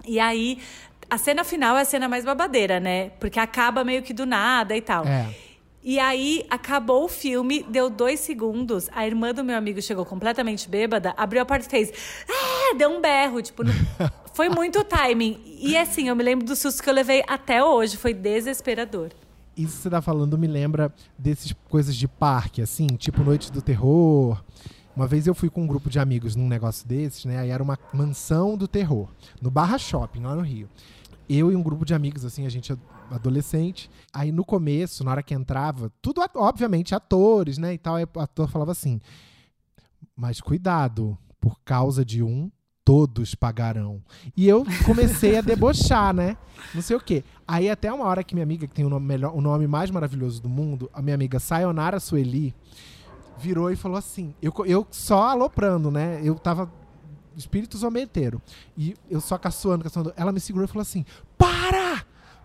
[0.06, 0.60] E aí,
[1.10, 3.10] a cena final é a cena mais babadeira, né?
[3.20, 5.06] Porque acaba meio que do nada e tal.
[5.06, 5.30] É.
[5.84, 8.88] E aí, acabou o filme, deu dois segundos.
[8.94, 11.92] A irmã do meu amigo chegou completamente bêbada, abriu a porta e fez.
[12.30, 12.76] Ah!
[12.78, 13.42] Deu um berro.
[13.42, 13.72] Tipo, no-
[14.34, 15.40] foi muito timing.
[15.60, 17.98] E assim, eu me lembro do susto que eu levei até hoje.
[17.98, 19.10] Foi desesperador.
[19.58, 23.62] Isso que você tá falando me lembra dessas coisas de parque, assim, tipo Noite do
[23.62, 24.42] Terror.
[24.96, 27.40] Uma vez eu fui com um grupo de amigos num negócio desses, né?
[27.40, 29.08] Aí era uma mansão do terror,
[29.42, 30.70] no Barra Shopping, lá no Rio.
[31.30, 32.74] Eu e um grupo de amigos, assim, a gente
[33.16, 33.90] adolescente.
[34.14, 37.74] Aí no começo, na hora que entrava, tudo, obviamente, atores, né?
[37.74, 39.00] E tal, o ator falava assim:
[40.16, 42.52] Mas cuidado, por causa de um,
[42.84, 44.02] todos pagarão.
[44.36, 46.38] E eu comecei a debochar, né?
[46.74, 47.24] Não sei o quê.
[47.48, 49.90] Aí até uma hora que minha amiga, que tem o nome, melhor, o nome mais
[49.92, 52.54] maravilhoso do mundo, a minha amiga Sayonara Sueli,
[53.38, 56.22] virou e falou assim: eu, eu só aloprando, né?
[56.24, 56.72] Eu tava
[57.36, 58.42] espírito zombeteiro.
[58.78, 60.14] E eu só caçoando, caçoando.
[60.16, 61.06] Ela me segurou e falou assim!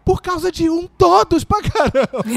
[0.07, 2.23] Por causa de um, todos pagarão!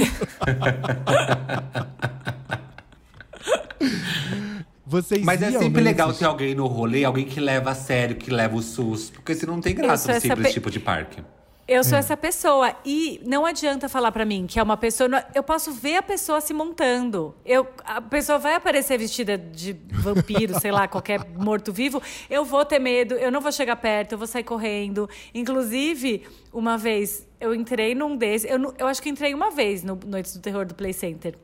[4.83, 8.31] Vocês Mas é sempre legal ter alguém no rolê, alguém que leva a sério, que
[8.31, 9.21] leva o susto.
[9.21, 11.21] Porque senão não tem graça Eu você ir pra esse tipo de parque.
[11.69, 12.75] Eu sou essa pessoa.
[12.83, 15.23] E não adianta falar pra mim que é uma pessoa.
[15.35, 17.35] Eu posso ver a pessoa se montando.
[17.45, 22.01] Eu, a pessoa vai aparecer vestida de vampiro, sei lá, qualquer morto-vivo.
[22.27, 25.07] Eu vou ter medo, eu não vou chegar perto, eu vou sair correndo.
[25.31, 28.49] Inclusive, uma vez eu entrei num desses.
[28.49, 31.35] Eu, eu acho que entrei uma vez no Noites do Terror do Play Center.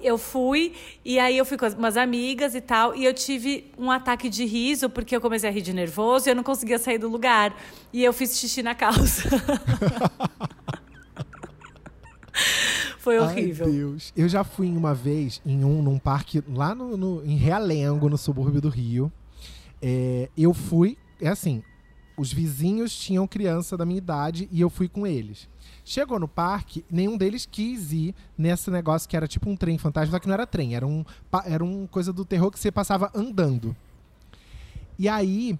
[0.00, 3.70] Eu fui, e aí eu fui com as- umas amigas e tal, e eu tive
[3.78, 6.78] um ataque de riso, porque eu comecei a rir de nervoso e eu não conseguia
[6.78, 7.56] sair do lugar.
[7.92, 9.28] E eu fiz xixi na calça.
[12.98, 13.66] Foi horrível.
[13.66, 14.12] Ai, Deus.
[14.16, 18.18] Eu já fui uma vez em um num parque lá no, no- em Realengo, no
[18.18, 19.10] subúrbio do Rio.
[19.80, 21.62] É, eu fui, é assim,
[22.16, 25.48] os vizinhos tinham criança da minha idade e eu fui com eles.
[25.88, 30.10] Chegou no parque, nenhum deles quis ir nesse negócio que era tipo um trem fantasma,
[30.10, 31.02] só que não era trem, era um,
[31.46, 33.74] era um coisa do terror que você passava andando.
[34.98, 35.58] E aí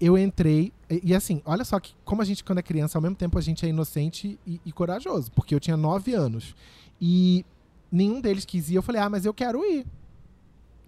[0.00, 3.02] eu entrei, e, e assim, olha só que como a gente, quando é criança, ao
[3.02, 6.56] mesmo tempo a gente é inocente e, e corajoso, porque eu tinha nove anos.
[6.98, 7.44] E
[7.92, 9.84] nenhum deles quis ir, eu falei, ah, mas eu quero ir.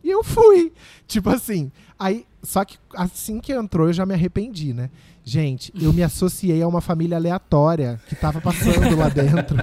[0.03, 0.73] E eu fui.
[1.07, 1.71] Tipo assim.
[1.99, 4.91] Aí, só que assim que entrou, eu já me arrependi, né?
[5.25, 9.57] Gente, eu me associei a uma família aleatória que tava passando lá dentro.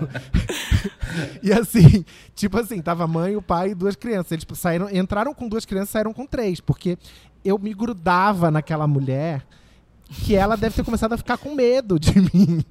[1.44, 4.32] e assim, tipo assim, tava mãe, o pai e duas crianças.
[4.32, 6.98] Eles saíram, entraram com duas crianças, saíram com três, porque
[7.44, 9.46] eu me grudava naquela mulher
[10.10, 12.64] que ela deve ter começado a ficar com medo de mim.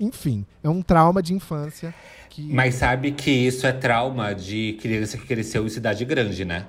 [0.00, 1.94] Enfim, é um trauma de infância
[2.30, 6.64] que Mas sabe que isso é trauma de criança que cresceu em cidade grande, né?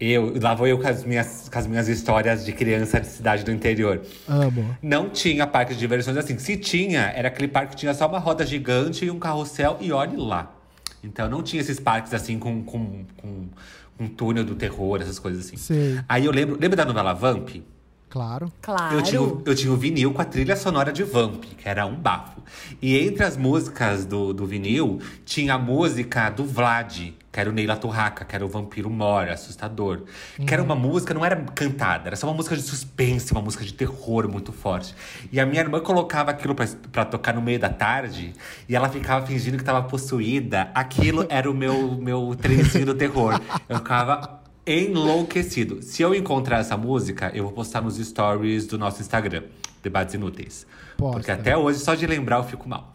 [0.00, 3.44] Eu, lá vou eu com as minhas, com as minhas histórias de criança de cidade
[3.44, 4.02] do interior.
[4.26, 4.76] amo.
[4.82, 6.36] Não tinha parque de diversões assim.
[6.38, 9.92] Se tinha, era aquele parque que tinha só uma roda gigante e um carrossel e
[9.92, 10.52] olhe lá.
[11.04, 13.48] Então não tinha esses parques assim com, com, com
[14.00, 15.56] um túnel do terror, essas coisas assim.
[15.56, 16.00] Sei.
[16.08, 17.62] Aí eu lembro, lembra da novela Vamp?
[18.12, 18.52] Claro.
[18.60, 18.94] Claro.
[18.94, 21.86] Eu tinha, o- eu tinha o vinil com a trilha sonora de Vamp, que era
[21.86, 22.42] um bafo.
[22.82, 26.94] E entre as músicas do, do vinil, tinha a música do Vlad,
[27.32, 30.02] que era o Neila Turraca, que era o vampiro mora, assustador.
[30.46, 33.64] Que era uma música, não era cantada, era só uma música de suspense, uma música
[33.64, 34.94] de terror muito forte.
[35.32, 38.34] E a minha irmã colocava aquilo pra, pra tocar no meio da tarde,
[38.68, 40.70] e ela ficava fingindo que tava possuída.
[40.74, 43.40] Aquilo era o meu, meu trenzinho do terror.
[43.66, 45.82] Eu ficava enlouquecido.
[45.82, 49.44] Se eu encontrar essa música, eu vou postar nos stories do nosso Instagram,
[49.82, 50.66] Debates Inúteis.
[50.96, 51.16] Posta.
[51.16, 52.94] Porque até hoje, só de lembrar, eu fico mal.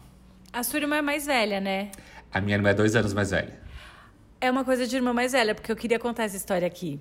[0.52, 1.90] A sua irmã é mais velha, né?
[2.32, 3.58] A minha irmã é dois anos mais velha.
[4.40, 7.00] É uma coisa de irmã mais velha, porque eu queria contar essa história aqui.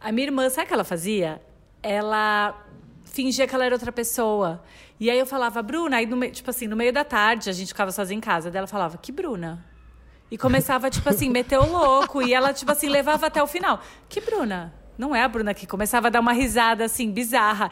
[0.00, 1.40] A minha irmã, sabe o que ela fazia?
[1.82, 2.58] Ela
[3.04, 4.62] fingia que ela era outra pessoa.
[4.98, 7.52] E aí eu falava, Bruna, aí no meio, tipo assim, no meio da tarde, a
[7.52, 9.64] gente ficava sozinha em casa, daí ela falava, que Bruna?
[10.30, 12.22] E começava, tipo assim, meter o louco.
[12.22, 13.80] E ela, tipo assim, levava até o final.
[14.08, 14.72] Que Bruna?
[14.96, 17.70] Não é a Bruna que começava a dar uma risada, assim, bizarra.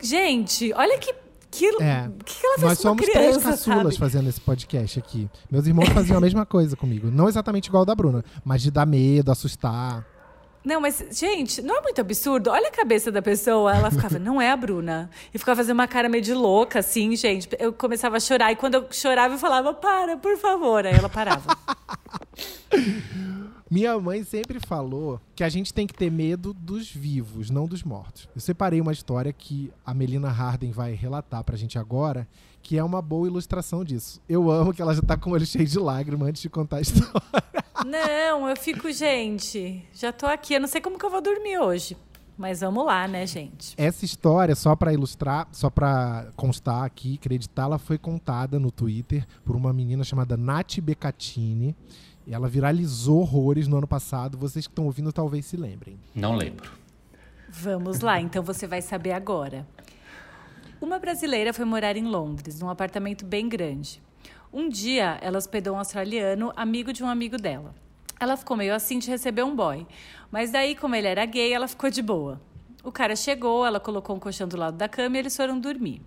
[0.00, 1.14] Gente, olha que.
[1.50, 2.08] Que, É.
[2.24, 3.98] que, que ela fez Nós somos criança, três caçulas sabe?
[3.98, 5.28] fazendo esse podcast aqui.
[5.50, 7.10] Meus irmãos faziam a mesma coisa comigo.
[7.10, 10.02] Não exatamente igual da Bruna, mas de dar medo, assustar.
[10.64, 12.50] Não, mas, gente, não é muito absurdo?
[12.50, 13.74] Olha a cabeça da pessoa.
[13.74, 15.10] Ela ficava, não é a Bruna.
[15.34, 17.48] E ficava fazendo uma cara meio de louca, assim, gente.
[17.58, 18.52] Eu começava a chorar.
[18.52, 20.86] E quando eu chorava, eu falava, para, por favor.
[20.86, 21.56] Aí ela parava.
[23.72, 27.82] Minha mãe sempre falou que a gente tem que ter medo dos vivos, não dos
[27.82, 28.28] mortos.
[28.34, 32.28] Eu separei uma história que a Melina Harden vai relatar pra gente agora,
[32.62, 34.20] que é uma boa ilustração disso.
[34.28, 36.76] Eu amo que ela já tá com o olho cheio de lágrimas antes de contar
[36.76, 37.64] a história.
[37.86, 40.54] Não, eu fico, gente, já tô aqui.
[40.54, 41.96] Eu não sei como que eu vou dormir hoje.
[42.36, 43.74] Mas vamos lá, né, gente?
[43.76, 49.26] Essa história, só pra ilustrar, só pra constar aqui, acreditar, ela foi contada no Twitter
[49.44, 51.76] por uma menina chamada Nath Becatini.
[52.26, 54.38] E ela viralizou horrores no ano passado.
[54.38, 55.98] Vocês que estão ouvindo talvez se lembrem.
[56.14, 56.70] Não lembro.
[57.48, 59.66] Vamos lá, então você vai saber agora.
[60.80, 64.00] Uma brasileira foi morar em Londres, num apartamento bem grande.
[64.52, 67.74] Um dia, ela hospedou um australiano, amigo de um amigo dela.
[68.20, 69.86] Ela ficou meio assim de receber um boy,
[70.30, 72.38] mas daí, como ele era gay, ela ficou de boa.
[72.84, 76.02] O cara chegou, ela colocou um colchão do lado da cama e eles foram dormir.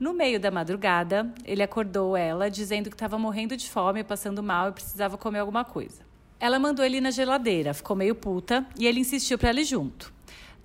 [0.00, 4.70] No meio da madrugada, ele acordou ela, dizendo que estava morrendo de fome, passando mal
[4.70, 6.00] e precisava comer alguma coisa.
[6.40, 10.10] Ela mandou ele na geladeira, ficou meio puta e ele insistiu para ela ir junto.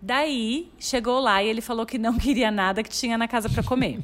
[0.02, 3.62] Daí, chegou lá e ele falou que não queria nada que tinha na casa para
[3.62, 4.00] comer.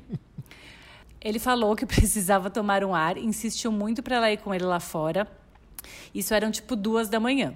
[1.25, 4.79] Ele falou que precisava tomar um ar, insistiu muito para ela ir com ele lá
[4.79, 5.27] fora.
[6.13, 7.55] Isso eram tipo duas da manhã.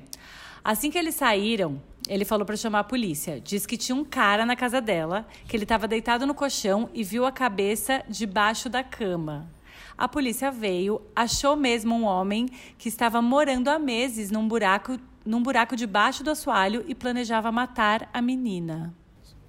[0.64, 3.40] Assim que eles saíram, ele falou para chamar a polícia.
[3.40, 7.04] Diz que tinha um cara na casa dela, que ele estava deitado no colchão e
[7.04, 9.48] viu a cabeça debaixo da cama.
[9.96, 15.44] A polícia veio, achou mesmo um homem que estava morando há meses num buraco, num
[15.44, 18.94] buraco debaixo do assoalho e planejava matar a menina.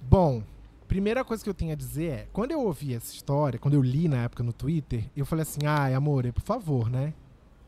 [0.01, 0.43] Bom,
[0.91, 3.81] Primeira coisa que eu tenho a dizer é, quando eu ouvi essa história, quando eu
[3.81, 7.13] li na época no Twitter, eu falei assim, ai, amor, por favor, né?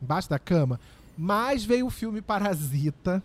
[0.01, 0.78] Embaixo da cama.
[1.17, 3.24] Mas veio o filme Parasita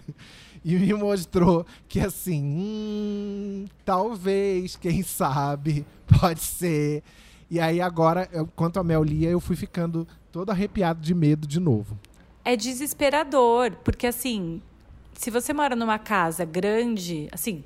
[0.64, 5.84] e me mostrou que assim, hum, talvez, quem sabe,
[6.18, 7.02] pode ser.
[7.50, 11.46] E aí agora, eu, quanto a Mel lia, eu fui ficando todo arrepiado de medo
[11.46, 11.98] de novo.
[12.46, 14.62] É desesperador, porque assim,
[15.12, 17.62] se você mora numa casa grande, assim,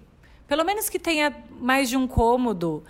[0.49, 2.83] pelo menos que tenha mais de um cômodo,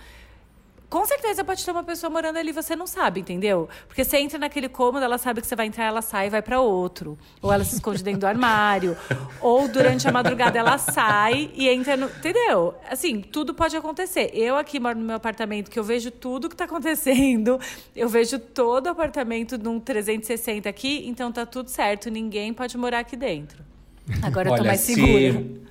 [0.89, 3.69] com certeza pode ter uma pessoa morando ali, você não sabe, entendeu?
[3.87, 6.41] Porque você entra naquele cômodo, ela sabe que você vai entrar, ela sai e vai
[6.41, 7.15] para outro.
[7.43, 8.97] Ou ela se esconde dentro do armário.
[9.39, 12.07] ou durante a madrugada ela sai e entra no.
[12.07, 12.73] Entendeu?
[12.89, 14.31] Assim, tudo pode acontecer.
[14.33, 17.59] Eu aqui moro no meu apartamento, que eu vejo tudo que tá acontecendo.
[17.95, 22.09] Eu vejo todo o apartamento num 360 aqui, então tá tudo certo.
[22.09, 23.63] Ninguém pode morar aqui dentro.
[24.23, 25.33] Agora eu tô Olha, mais se- segura.
[25.33, 25.68] Se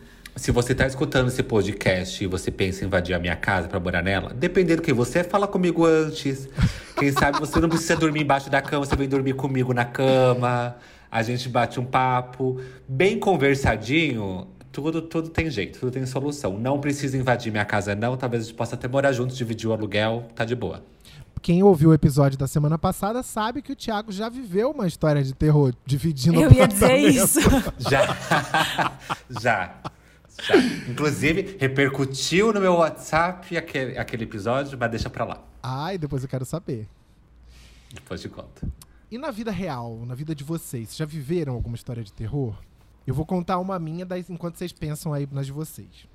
[0.53, 4.03] você tá escutando esse podcast e você pensa em invadir a minha casa pra morar
[4.03, 6.49] nela, dependendo do que você é, fala comigo antes.
[6.97, 10.77] Quem sabe você não precisa dormir embaixo da cama, você vem dormir comigo na cama.
[11.11, 14.47] A gente bate um papo bem conversadinho.
[14.71, 16.57] Tudo, tudo tem jeito, tudo tem solução.
[16.57, 18.17] Não precisa invadir minha casa, não.
[18.17, 20.85] Talvez a gente possa até morar juntos, dividir o aluguel, tá de boa.
[21.43, 25.23] Quem ouviu o episódio da semana passada sabe que o Thiago já viveu uma história
[25.23, 27.41] de terror dividindo Eu ia dizer isso.
[27.79, 28.93] Já.
[29.41, 29.75] Já.
[30.43, 30.57] Já.
[30.89, 35.43] Inclusive, repercutiu no meu WhatsApp aquele, aquele episódio, mas deixa pra lá.
[35.63, 36.89] Ai, depois eu quero saber.
[37.93, 38.71] Depois te conto.
[39.11, 42.55] E na vida real, na vida de vocês, já viveram alguma história de terror?
[43.07, 46.07] Eu vou contar uma minha das- enquanto vocês pensam aí nas de vocês.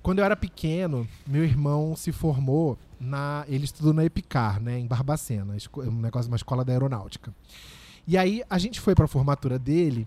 [0.00, 3.44] Quando eu era pequeno, meu irmão se formou na.
[3.48, 7.34] Ele estudou na Epicar, né, em Barbacena, um negócio, uma escola da aeronáutica.
[8.06, 10.06] E aí a gente foi pra formatura dele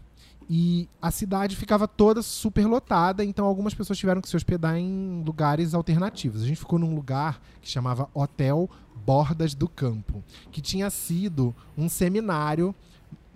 [0.50, 5.24] e a cidade ficava toda super lotada, então algumas pessoas tiveram que se hospedar em
[5.26, 6.42] lugares alternativos.
[6.42, 8.70] A gente ficou num lugar que chamava Hotel
[9.06, 12.74] Bordas do Campo, que tinha sido um seminário,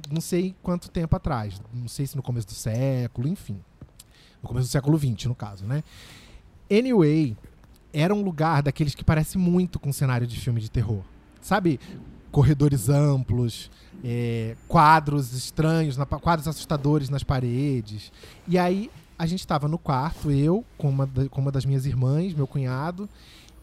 [0.09, 3.59] não sei quanto tempo atrás, não sei se no começo do século, enfim.
[4.41, 5.84] No começo do século XX, no caso, né?
[6.72, 7.36] Anyway,
[7.93, 11.03] era um lugar daqueles que parece muito com cenário de filme de terror.
[11.41, 11.80] Sabe?
[12.32, 13.69] Corredores amplos,
[14.03, 18.11] é, quadros estranhos, na quadros assustadores nas paredes.
[18.47, 21.86] E aí a gente estava no quarto, eu, com uma, da- com uma das minhas
[21.86, 23.07] irmãs, meu cunhado,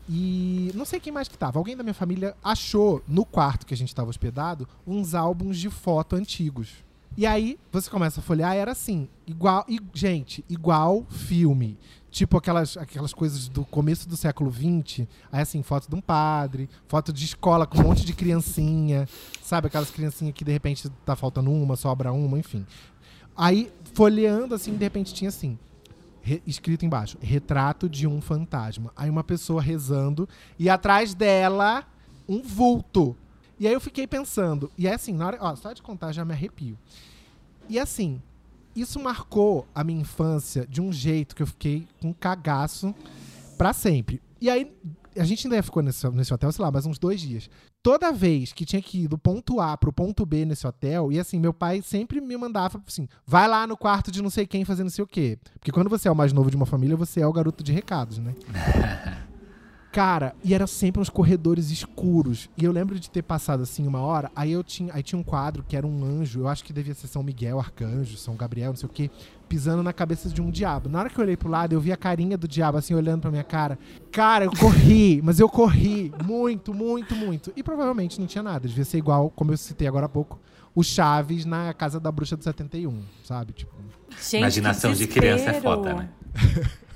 [0.08, 1.58] e não sei quem mais que tava.
[1.58, 5.68] Alguém da minha família achou no quarto que a gente estava hospedado uns álbuns de
[5.68, 6.70] foto antigos.
[7.18, 11.76] E aí você começa a folhear, era assim, igual, e, gente, igual filme.
[12.12, 15.00] Tipo aquelas, aquelas coisas do começo do século XX,
[15.32, 19.08] aí assim, foto de um padre, foto de escola com um monte de criancinha,
[19.42, 19.66] sabe?
[19.66, 22.64] Aquelas criancinhas que de repente tá faltando uma, sobra uma, enfim.
[23.36, 25.58] Aí, folheando assim, de repente tinha assim,
[26.22, 28.92] re- escrito embaixo, retrato de um fantasma.
[28.96, 31.84] Aí uma pessoa rezando e atrás dela
[32.28, 33.16] um vulto.
[33.58, 36.24] E aí eu fiquei pensando, e é assim, na hora, ó, só de contar já
[36.24, 36.78] me arrepio.
[37.68, 38.22] E assim,
[38.74, 42.94] isso marcou a minha infância de um jeito que eu fiquei com cagaço
[43.56, 44.22] pra sempre.
[44.40, 44.72] E aí,
[45.16, 47.50] a gente ainda ficou nesse, nesse hotel, sei lá, mais uns dois dias.
[47.82, 51.18] Toda vez que tinha que ir do ponto A pro ponto B nesse hotel, e
[51.18, 54.64] assim, meu pai sempre me mandava assim: vai lá no quarto de não sei quem
[54.64, 55.38] fazer não sei o quê.
[55.54, 57.72] Porque quando você é o mais novo de uma família, você é o garoto de
[57.72, 58.34] recados, né?
[59.90, 62.50] Cara, e eram sempre uns corredores escuros.
[62.56, 65.22] E eu lembro de ter passado assim uma hora, aí eu tinha, aí tinha um
[65.22, 68.70] quadro que era um anjo, eu acho que devia ser São Miguel, Arcanjo, São Gabriel,
[68.70, 69.10] não sei o quê,
[69.48, 70.90] pisando na cabeça de um diabo.
[70.90, 73.22] Na hora que eu olhei pro lado, eu vi a carinha do diabo assim olhando
[73.22, 73.78] pra minha cara.
[74.12, 77.50] Cara, eu corri, mas eu corri muito, muito, muito.
[77.56, 80.38] E provavelmente não tinha nada, devia ser igual, como eu citei agora há pouco,
[80.74, 83.54] o Chaves na casa da bruxa do 71, sabe?
[83.54, 83.72] Tipo,
[84.10, 86.08] Gente, Imaginação que de criança é foda, né?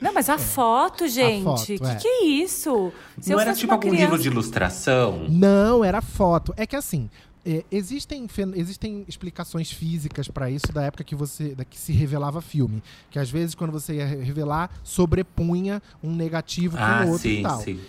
[0.00, 1.42] Não, mas a foto, gente.
[1.44, 1.94] foto, que é.
[1.96, 2.92] que é isso?
[3.20, 4.04] Se não eu era tipo algum criança...
[4.04, 5.26] livro de ilustração?
[5.28, 6.52] Não, era foto.
[6.56, 7.08] É que assim,
[7.46, 12.42] é, existem, existem explicações físicas pra isso da época que você da que se revelava
[12.42, 12.82] filme.
[13.10, 17.28] Que às vezes, quando você ia re- revelar, sobrepunha um negativo com Ah, o outro
[17.28, 17.60] e sim, tal.
[17.62, 17.80] sim.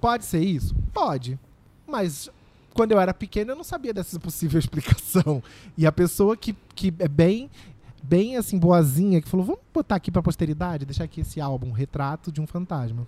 [0.00, 0.74] Pode ser isso?
[0.94, 1.38] Pode.
[1.86, 2.30] Mas
[2.72, 5.42] quando eu era pequeno, eu não sabia dessa possível explicação.
[5.76, 7.50] E a pessoa que, que é bem,
[8.02, 12.30] bem assim, boazinha, que falou: vamos botar aqui pra posteridade, deixar aqui esse álbum, Retrato
[12.32, 13.06] de um Fantasma.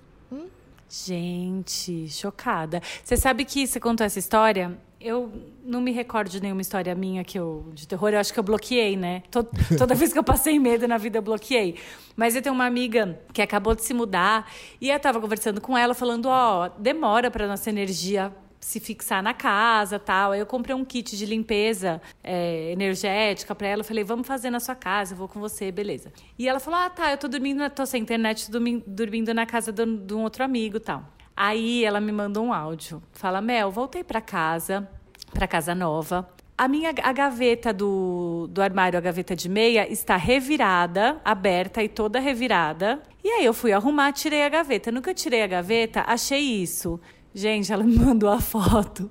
[0.89, 2.83] Gente, chocada.
[3.03, 4.77] Você sabe que você contou essa história?
[5.01, 5.33] Eu
[5.65, 8.11] não me recordo de nenhuma história minha que eu, de terror.
[8.11, 9.23] Eu acho que eu bloqueei, né?
[9.31, 9.43] To-
[9.79, 11.77] Toda vez que eu passei medo na vida, eu bloqueei.
[12.15, 14.47] Mas eu tenho uma amiga que acabou de se mudar
[14.83, 18.31] e eu tava conversando com ela, falando: ó, demora pra nossa energia
[18.63, 20.33] se fixar na casa tal.
[20.33, 23.85] Aí eu comprei um kit de limpeza é, energética para ela.
[23.85, 26.13] Falei, vamos fazer na sua casa, eu vou com você, beleza.
[26.39, 29.73] E ela falou: ah, tá, eu tô dormindo, tô sem internet, tô dormindo na casa
[29.73, 31.05] de um outro amigo tal.
[31.37, 33.03] Aí ela me mandou um áudio.
[33.13, 34.89] Fala, Mel, voltei para casa,
[35.33, 36.29] para casa nova.
[36.57, 41.89] A minha a gaveta do, do armário, a gaveta de meia, está revirada, aberta e
[41.89, 43.03] toda revirada.
[43.25, 44.93] E aí eu fui arrumar, tirei a gaveta.
[44.93, 47.01] No que eu tirei a gaveta, achei isso.
[47.35, 49.11] Gente, ela me mandou a foto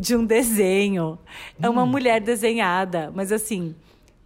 [0.00, 1.18] de um desenho.
[1.60, 1.86] É uma hum.
[1.86, 3.74] mulher desenhada, mas assim,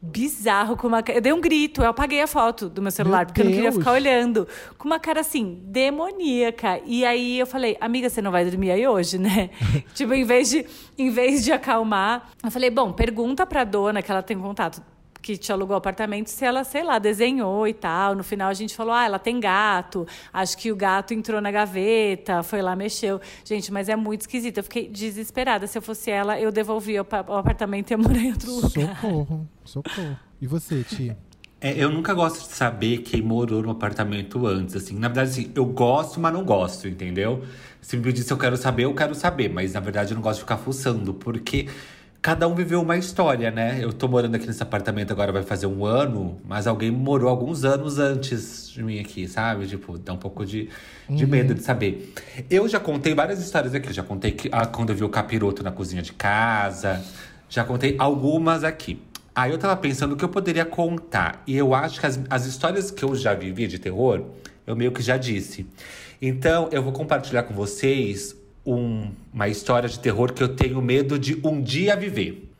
[0.01, 3.27] bizarro, com uma Eu dei um grito, eu apaguei a foto do meu celular, meu
[3.27, 3.53] porque Deus.
[3.53, 4.49] eu não queria ficar olhando.
[4.79, 6.81] Com uma cara assim, demoníaca.
[6.85, 9.51] E aí eu falei, amiga, você não vai dormir aí hoje, né?
[9.95, 10.66] tipo, em vez, de,
[10.97, 14.83] em vez de acalmar, eu falei, bom, pergunta pra dona que ela tem contato
[15.27, 18.14] que te alugou o apartamento se ela, sei lá, desenhou e tal.
[18.14, 20.07] No final a gente falou: ah, ela tem gato.
[20.33, 23.20] Acho que o gato entrou na gaveta, foi lá, mexeu.
[23.45, 24.59] Gente, mas é muito esquisito.
[24.59, 25.66] Eu fiquei desesperada.
[25.66, 28.70] Se eu fosse ela, eu devolvia o, apartamento e ia morar em outro lugar.
[28.70, 30.16] Socorro, socorro.
[30.41, 31.18] E você, tia?
[31.61, 34.97] É, eu nunca gosto de saber quem morou no apartamento antes, assim.
[34.97, 37.43] Na verdade, assim, eu gosto, mas não gosto, entendeu?
[37.81, 39.49] Se me disse eu quero saber, eu quero saber.
[39.49, 41.66] Mas, na verdade, eu não gosto de ficar fuçando, porque
[42.27, 43.79] cada um viveu uma história, né?
[43.81, 47.64] Eu tô morando aqui nesse apartamento agora vai fazer um ano, mas alguém morou alguns
[47.64, 49.64] anos antes de mim aqui, sabe?
[49.68, 50.68] Tipo, dá um pouco de,
[51.09, 51.31] de uhum.
[51.31, 52.12] medo de saber.
[52.51, 53.93] Eu já contei várias histórias aqui.
[53.93, 57.01] Já contei que, ah, quando eu vi o capiroto na cozinha de casa.
[57.49, 59.01] Já contei algumas aqui.
[59.33, 61.45] Aí eu tava pensando o que eu poderia contar.
[61.47, 64.24] E eu acho que as, as histórias que eu já vivi de terror,
[64.66, 65.64] eu meio que já disse.
[66.20, 68.35] Então, eu vou compartilhar com vocês
[68.67, 72.51] um, uma história de terror que eu tenho medo de um dia viver.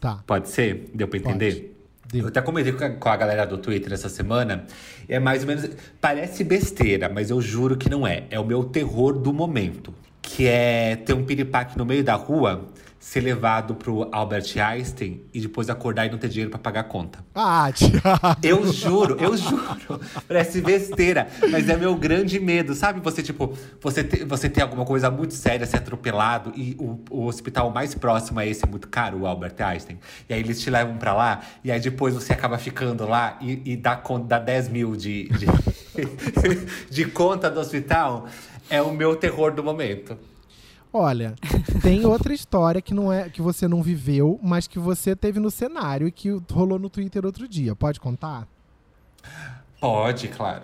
[0.00, 0.22] Tá.
[0.26, 0.90] Pode ser?
[0.94, 1.74] Deu pra entender?
[2.10, 2.22] Deu.
[2.22, 4.64] Eu até comentei com a galera do Twitter essa semana.
[5.08, 5.68] É mais ou menos.
[6.00, 8.24] Parece besteira, mas eu juro que não é.
[8.30, 9.92] É o meu terror do momento.
[10.22, 12.68] Que é ter um piripaque no meio da rua
[13.06, 16.84] ser levado pro Albert Einstein e depois acordar e não ter dinheiro para pagar a
[16.84, 17.24] conta.
[17.32, 18.36] Ah, Thiago.
[18.42, 20.00] Eu juro, eu juro.
[20.26, 22.98] Parece besteira, mas é meu grande medo, sabe?
[22.98, 27.26] Você, tipo, você, te, você tem alguma coisa muito séria, ser atropelado e o, o
[27.26, 30.00] hospital mais próximo é esse muito caro, o Albert Einstein.
[30.28, 33.62] E aí eles te levam para lá e aí depois você acaba ficando lá e,
[33.64, 35.46] e dá, dá 10 mil de, de,
[36.90, 38.26] de conta do hospital.
[38.68, 40.18] É o meu terror do momento.
[40.92, 41.34] Olha,
[41.82, 45.50] tem outra história que não é que você não viveu, mas que você teve no
[45.50, 47.74] cenário e que rolou no Twitter outro dia.
[47.74, 48.48] Pode contar?
[49.80, 50.62] Pode, claro.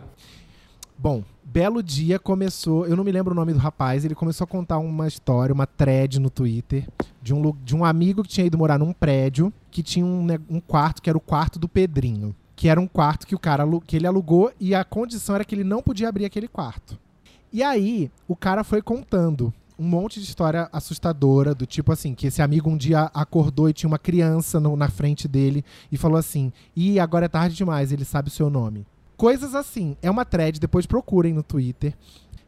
[0.96, 2.86] Bom, belo dia começou.
[2.86, 4.04] Eu não me lembro o nome do rapaz.
[4.04, 6.86] Ele começou a contar uma história, uma thread no Twitter
[7.20, 10.60] de um, de um amigo que tinha ido morar num prédio que tinha um, um
[10.60, 13.96] quarto que era o quarto do Pedrinho, que era um quarto que o cara que
[13.96, 16.98] ele alugou e a condição era que ele não podia abrir aquele quarto.
[17.52, 19.52] E aí o cara foi contando
[19.82, 23.72] um monte de história assustadora, do tipo assim, que esse amigo um dia acordou e
[23.72, 27.90] tinha uma criança no, na frente dele e falou assim: e agora é tarde demais,
[27.90, 28.86] ele sabe o seu nome.
[29.16, 29.96] Coisas assim.
[30.00, 31.94] É uma thread, depois procurem no Twitter.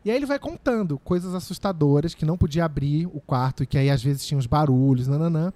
[0.05, 3.79] E aí ele vai contando coisas assustadoras que não podia abrir o quarto e que
[3.79, 5.53] aí às vezes tinha uns barulhos, nananã.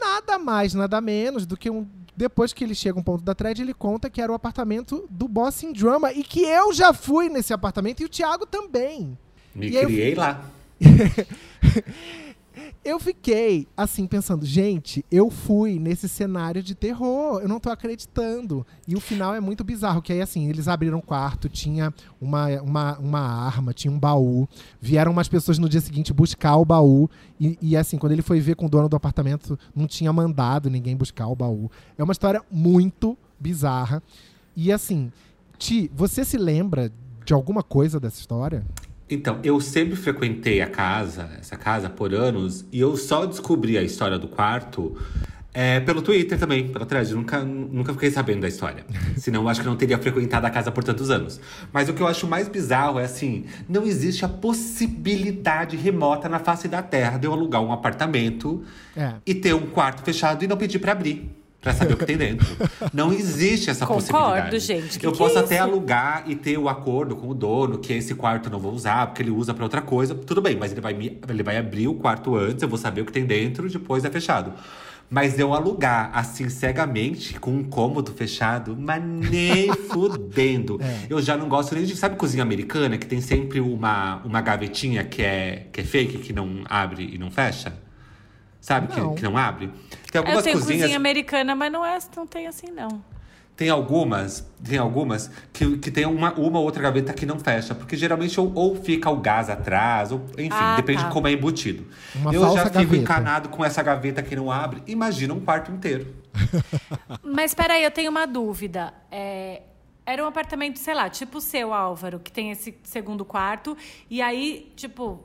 [0.00, 1.86] Nada mais, nada menos do que um.
[2.16, 5.06] Depois que ele chega a um ponto da thread, ele conta que era o apartamento
[5.10, 9.16] do Boss in Drama e que eu já fui nesse apartamento e o Thiago também.
[9.54, 10.18] Me e criei eu...
[10.18, 10.44] lá.
[12.84, 18.66] eu fiquei assim pensando, gente, eu fui nesse cenário de terror, eu não tô acreditando.
[18.86, 22.48] E o final é muito bizarro, que aí assim, eles abriram um quarto, tinha uma,
[22.60, 24.48] uma, uma arma, tinha um baú,
[24.80, 27.08] vieram umas pessoas no dia seguinte buscar o baú,
[27.40, 30.70] e, e assim, quando ele foi ver com o dono do apartamento, não tinha mandado
[30.70, 31.70] ninguém buscar o baú.
[31.96, 34.02] É uma história muito bizarra.
[34.56, 35.10] E assim,
[35.58, 36.92] Ti, você se lembra
[37.24, 38.64] de alguma coisa dessa história?
[39.08, 43.82] Então, eu sempre frequentei a casa, essa casa, por anos, e eu só descobri a
[43.82, 44.96] história do quarto
[45.52, 47.14] é, pelo Twitter também, pela thread.
[47.14, 48.84] Nunca, nunca fiquei sabendo da história.
[49.16, 51.40] Senão, eu acho que não teria frequentado a casa por tantos anos.
[51.72, 56.40] Mas o que eu acho mais bizarro é assim: não existe a possibilidade remota na
[56.40, 58.64] face da Terra de eu alugar um apartamento
[58.96, 59.14] é.
[59.24, 62.16] e ter um quarto fechado e não pedir para abrir para saber o que tem
[62.16, 62.46] dentro.
[62.92, 64.58] Não existe essa Concordo, possibilidade.
[64.60, 64.98] gente.
[64.98, 67.92] Que eu que posso é até alugar e ter o acordo com o dono que
[67.94, 70.14] esse quarto eu não vou usar, porque ele usa para outra coisa.
[70.14, 73.00] Tudo bem, mas ele vai, me, ele vai abrir o quarto antes, eu vou saber
[73.00, 74.52] o que tem dentro, depois é fechado.
[75.08, 80.78] Mas eu alugar assim cegamente, com um cômodo fechado, mas nem fudendo.
[80.82, 81.06] É.
[81.08, 81.94] Eu já não gosto nem de.
[81.96, 86.32] Sabe cozinha americana, que tem sempre uma, uma gavetinha que é, que é fake, que
[86.32, 87.72] não abre e não fecha?
[88.64, 88.98] Sabe?
[88.98, 89.10] Não.
[89.10, 89.70] Que, que não abre?
[90.10, 90.80] Tem algumas eu tenho cozinhas...
[90.80, 93.04] cozinha americana, mas não, é, não tem assim, não.
[93.54, 97.94] Tem algumas, tem algumas que, que tem uma, uma outra gaveta que não fecha, porque
[97.94, 101.08] geralmente ou, ou fica o gás atrás, ou enfim, Ah, depende tá.
[101.08, 101.86] de como é embutido.
[102.14, 102.96] Uma eu falsa já fico gaveta.
[102.96, 104.82] encanado com essa gaveta que não abre.
[104.86, 106.14] Imagina um quarto inteiro.
[107.22, 108.94] Mas peraí, eu tenho uma dúvida.
[109.12, 109.60] É,
[110.06, 113.76] era um apartamento, sei lá, tipo o seu, Álvaro, que tem esse segundo quarto.
[114.08, 115.22] E aí, tipo,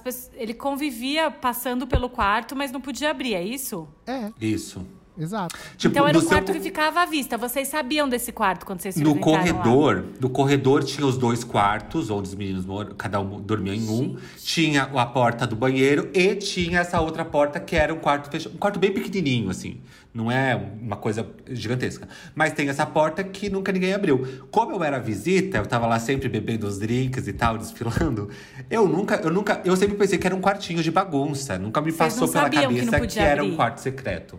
[0.00, 3.88] pessoas, ele convivia passando pelo quarto, mas não podia abrir, é isso?
[4.06, 4.86] É, Isso.
[5.18, 5.54] exato.
[5.76, 7.36] Tipo, então era um quarto seu- que ficava à vista.
[7.36, 9.62] Vocês sabiam desse quarto quando vocês No frequentaram lá?
[9.64, 13.88] corredor, no corredor tinha os dois quartos, onde os meninos moram, cada um dormia em
[13.88, 14.16] um.
[14.38, 18.54] Tinha a porta do banheiro e tinha essa outra porta que era um quarto fechado.
[18.54, 19.80] Um quarto bem pequenininho, assim.
[20.14, 22.06] Não é uma coisa gigantesca.
[22.34, 24.44] Mas tem essa porta que nunca ninguém abriu.
[24.50, 28.28] Como eu era visita, eu tava lá sempre bebendo os drinks e tal, desfilando.
[28.68, 31.58] Eu nunca, eu nunca, eu sempre pensei que era um quartinho de bagunça.
[31.58, 34.38] Nunca me Vocês passou pela que cabeça que, podia era um quarto secreto.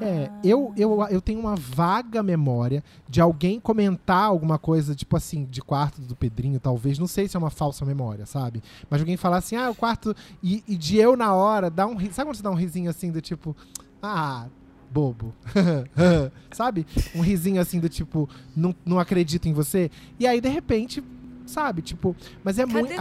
[0.00, 5.44] É, eu, eu, eu tenho uma vaga memória de alguém comentar alguma coisa, tipo assim,
[5.44, 6.98] de quarto do Pedrinho, talvez.
[6.98, 8.62] Não sei se é uma falsa memória, sabe?
[8.88, 10.14] Mas alguém falar assim, ah, o quarto.
[10.42, 13.10] E, e de eu na hora, dar um Sabe quando você dá um risinho assim,
[13.10, 13.56] do tipo,
[14.02, 14.46] ah,
[14.90, 15.34] bobo.
[16.52, 16.86] sabe?
[17.14, 19.90] Um risinho assim, do tipo, não, não acredito em você.
[20.18, 21.02] E aí, de repente,
[21.46, 21.82] sabe?
[21.82, 22.92] Tipo, mas é muito.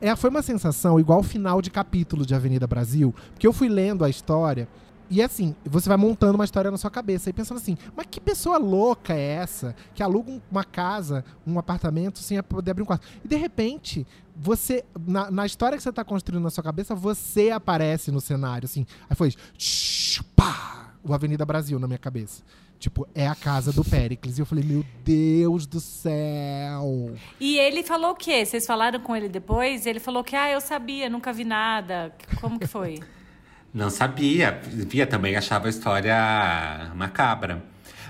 [0.00, 3.68] É, foi uma sensação igual o final de capítulo de Avenida Brasil, porque eu fui
[3.68, 4.68] lendo a história
[5.14, 8.18] e assim, você vai montando uma história na sua cabeça e pensando assim, mas que
[8.18, 12.86] pessoa louca é essa que aluga um- uma casa, um apartamento sem poder abrir um
[12.86, 13.06] quarto?
[13.22, 17.50] E de repente, você, na, na história que você tá construindo na sua cabeça, você
[17.50, 18.86] aparece no cenário, assim.
[19.10, 22.42] Aí foi tsh, pá, o Avenida Brasil na minha cabeça.
[22.78, 24.38] Tipo, é a casa do Péricles.
[24.38, 27.14] E eu falei, meu Deus do céu.
[27.38, 28.44] E ele falou o quê?
[28.44, 29.86] Vocês falaram com ele depois?
[29.86, 32.12] Ele falou que, ah, eu sabia, nunca vi nada.
[32.40, 32.98] Como que foi?
[33.72, 34.60] Não sabia.
[34.64, 37.62] Via também, achava a história macabra.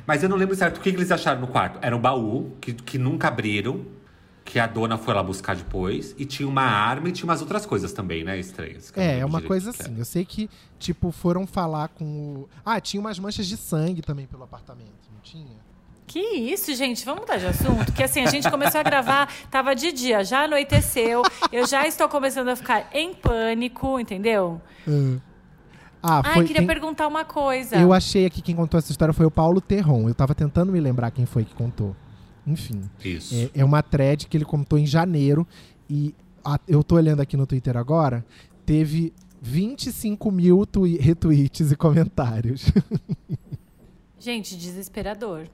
[0.07, 1.79] Mas eu não lembro certo o que que eles acharam no quarto.
[1.81, 3.87] Era um baú que, que nunca abriram,
[4.45, 6.15] que a dona foi lá buscar depois.
[6.19, 8.39] E tinha uma arma e tinha umas outras coisas também, né?
[8.39, 8.91] Estranhas.
[8.91, 9.99] que É, é uma coisa que assim.
[9.99, 12.49] Eu sei que, tipo, foram falar com o.
[12.65, 15.63] Ah, tinha umas manchas de sangue também pelo apartamento, não tinha?
[16.07, 17.05] Que isso, gente?
[17.07, 17.87] Vamos mudar de assunto?
[17.87, 21.23] Porque assim, a gente começou a gravar, tava de dia, já anoiteceu.
[21.51, 24.61] Eu já estou começando a ficar em pânico, entendeu?
[26.03, 26.45] Ah, Ai, foi.
[26.47, 27.77] queria quem- perguntar uma coisa.
[27.77, 30.09] Eu achei aqui quem contou essa história foi o Paulo Terron.
[30.09, 31.95] Eu tava tentando me lembrar quem foi que contou.
[32.47, 32.83] Enfim.
[33.05, 33.35] Isso.
[33.55, 35.47] É, é uma thread que ele contou em janeiro.
[35.89, 36.15] E
[36.45, 38.25] a- eu tô olhando aqui no Twitter agora.
[38.67, 40.67] Teve 25 mil
[41.01, 42.67] retweets e comentários.
[44.19, 45.47] Gente, desesperador.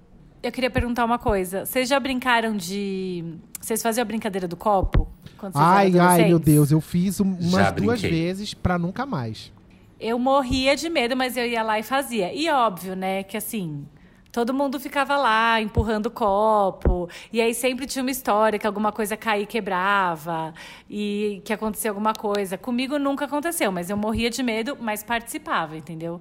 [0.42, 1.64] Eu queria perguntar uma coisa.
[1.66, 3.24] Vocês já brincaram de.
[3.60, 5.08] Vocês faziam a brincadeira do copo?
[5.36, 6.38] Quando vocês ai, ai, meu?
[6.38, 6.70] Deus.
[6.70, 9.50] Eu fiz um- umas duas vezes pra nunca mais.
[9.98, 12.32] Eu morria de medo, mas eu ia lá e fazia.
[12.32, 13.84] E óbvio, né, que assim,
[14.38, 17.08] todo mundo ficava lá empurrando o copo.
[17.32, 20.54] E aí sempre tinha uma história que alguma coisa caía e quebrava.
[20.88, 22.56] E que acontecia alguma coisa.
[22.56, 26.20] Comigo nunca aconteceu, mas eu morria de medo, mas participava, entendeu?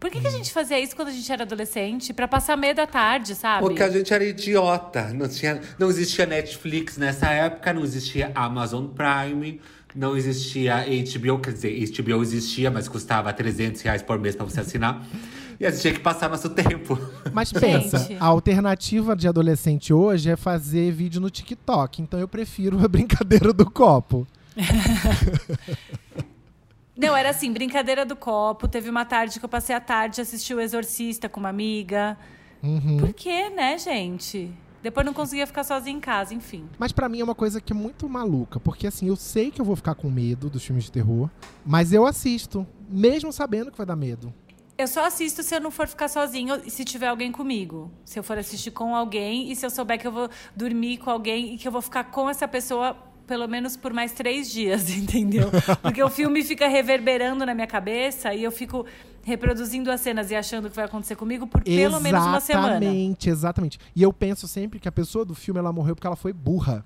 [0.00, 2.12] Por que, que a gente fazia isso quando a gente era adolescente?
[2.12, 3.62] Pra passar medo à tarde, sabe?
[3.62, 5.14] Porque a gente era idiota.
[5.14, 9.60] Não, tinha, não existia Netflix nessa época, não existia Amazon Prime,
[9.94, 11.38] não existia HBO.
[11.38, 15.06] Quer dizer, HBO existia, mas custava 300 reais por mês pra você assinar.
[15.64, 16.98] E a gente tinha que passar nosso tempo.
[17.32, 17.60] Mas Gente.
[17.60, 22.02] pensa, a alternativa de adolescente hoje é fazer vídeo no TikTok.
[22.02, 24.26] Então eu prefiro a brincadeira do copo.
[26.94, 28.68] Não, era assim, brincadeira do copo.
[28.68, 32.18] Teve uma tarde que eu passei a tarde assisti o Exorcista com uma amiga.
[32.62, 32.98] Uhum.
[32.98, 34.52] Por quê, né, gente?
[34.82, 36.68] Depois não conseguia ficar sozinha em casa, enfim.
[36.78, 39.62] Mas pra mim é uma coisa que é muito maluca, porque assim, eu sei que
[39.62, 41.30] eu vou ficar com medo dos filmes de terror,
[41.64, 44.30] mas eu assisto, mesmo sabendo que vai dar medo.
[44.76, 47.92] Eu só assisto se eu não for ficar sozinho e se tiver alguém comigo.
[48.04, 51.10] Se eu for assistir com alguém e se eu souber que eu vou dormir com
[51.10, 52.96] alguém e que eu vou ficar com essa pessoa
[53.26, 55.50] pelo menos por mais três dias, entendeu?
[55.80, 58.84] Porque o filme fica reverberando na minha cabeça e eu fico
[59.22, 62.76] reproduzindo as cenas e achando que vai acontecer comigo por pelo menos uma semana.
[62.76, 63.78] Exatamente, exatamente.
[63.96, 66.84] E eu penso sempre que a pessoa do filme ela morreu porque ela foi burra.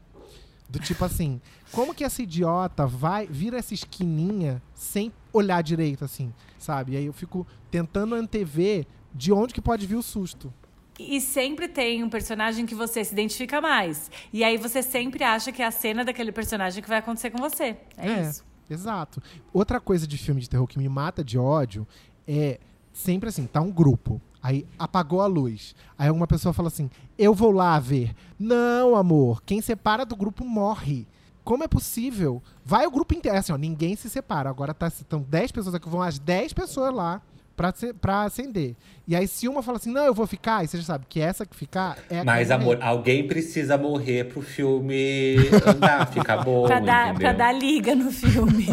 [0.69, 1.41] Do tipo assim,
[1.73, 6.93] como que essa idiota vai vira essa esquininha sem olhar direito assim, sabe?
[6.93, 10.53] E aí eu fico tentando antever de onde que pode vir o susto.
[10.99, 14.11] E sempre tem um personagem que você se identifica mais.
[14.33, 17.39] E aí você sempre acha que é a cena daquele personagem que vai acontecer com
[17.39, 17.77] você.
[17.97, 18.45] É, isso.
[18.69, 19.23] Exato.
[19.53, 21.87] Outra coisa de filme de terror que me mata de ódio
[22.27, 22.59] é
[22.93, 24.21] sempre assim, tá um grupo.
[24.43, 25.75] Aí apagou a luz.
[25.99, 28.15] Aí alguma pessoa fala assim: "Eu vou lá ver".
[28.39, 31.07] Não, amor, quem separa do grupo morre.
[31.45, 32.43] Como é possível?
[32.65, 34.51] Vai o grupo inteiro, É assim, ó, ninguém se separa.
[34.51, 37.23] Agora tá estão 10 pessoas aqui, vão as 10 pessoas lá
[37.57, 38.77] pra, ce- pra acender.
[39.09, 41.19] E aí, se uma fala assim, não, eu vou ficar, aí você já sabe que
[41.19, 42.87] essa que ficar é Mas, amor, morrer.
[42.87, 45.37] alguém precisa morrer pro filme
[45.67, 47.21] andar, ficar bom, Pra dar, entendeu?
[47.31, 48.69] pra dar liga no filme.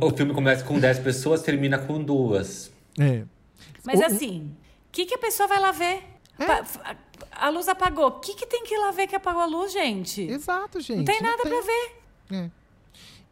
[0.00, 2.70] O filme começa com 10 pessoas, termina com duas.
[2.98, 3.24] É.
[3.84, 4.52] Mas O- assim,
[4.94, 6.04] que, que a pessoa vai lá ver?
[6.38, 6.44] É.
[7.32, 8.06] A- luz apagou.
[8.06, 10.22] O que, que tem que ir lá ver que apagou a luz, gente?
[10.22, 10.98] Exato, gente.
[10.98, 12.02] Não tem nada pra ver.
[12.30, 12.50] É.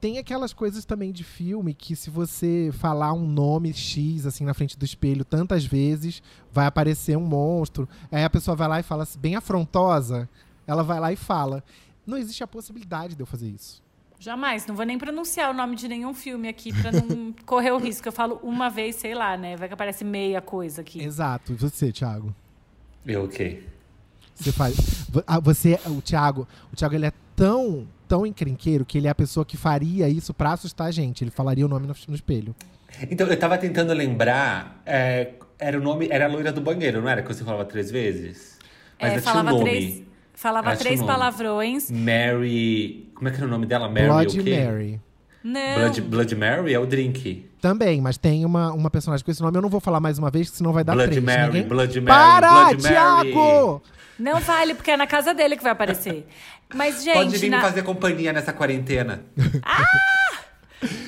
[0.01, 4.53] Tem aquelas coisas também de filme que se você falar um nome X assim na
[4.53, 7.89] frente do espelho tantas vezes, vai aparecer um monstro.
[8.11, 10.29] Aí a pessoa vai lá e fala assim, bem afrontosa,
[10.67, 11.63] ela vai lá e fala.
[12.05, 13.81] Não existe a possibilidade de eu fazer isso.
[14.23, 14.65] Jamais.
[14.67, 18.07] Não vou nem pronunciar o nome de nenhum filme aqui pra não correr o risco.
[18.07, 19.57] Eu falo uma vez, sei lá, né?
[19.57, 21.03] Vai que aparece meia coisa aqui.
[21.03, 21.53] Exato.
[21.53, 22.33] E você, Thiago?
[23.05, 23.65] Eu o quê?
[24.35, 24.77] Você faz.
[25.27, 29.15] ah, Você, o Thiago, o Thiago ele é tão, tão encrenqueiro que ele é a
[29.15, 31.25] pessoa que faria isso pra assustar a gente.
[31.25, 32.55] Ele falaria o nome no, no espelho.
[33.11, 34.81] Então, eu tava tentando lembrar.
[34.87, 36.07] é, era o nome.
[36.11, 37.23] Era a loira do banheiro, não era?
[37.23, 38.59] Que você falava três vezes?
[39.01, 39.71] Mas É, eu tinha falava um nome.
[39.71, 40.03] três,
[40.43, 41.91] falava Ela tinha três palavrões.
[41.91, 43.11] Mary.
[43.15, 43.89] Como é que era o nome dela?
[43.89, 44.65] Mary Blood o quê?
[44.65, 45.01] Mary.
[45.45, 45.75] Não.
[45.81, 47.49] Blood, Blood Mary é o drink.
[47.61, 49.57] Também, mas tem uma, uma personagem com esse nome.
[49.57, 51.25] Eu não vou falar mais uma vez, que senão vai dar Blood três.
[51.25, 51.69] Mary, Ninguém...
[51.69, 52.95] Blood Mary, Para, Blood Mary.
[52.95, 53.83] Thiago!
[54.19, 56.27] Não vale, porque é na casa dele que vai aparecer.
[56.75, 59.23] Mas, gente, Pode vir na- me fazer companhia nessa quarentena.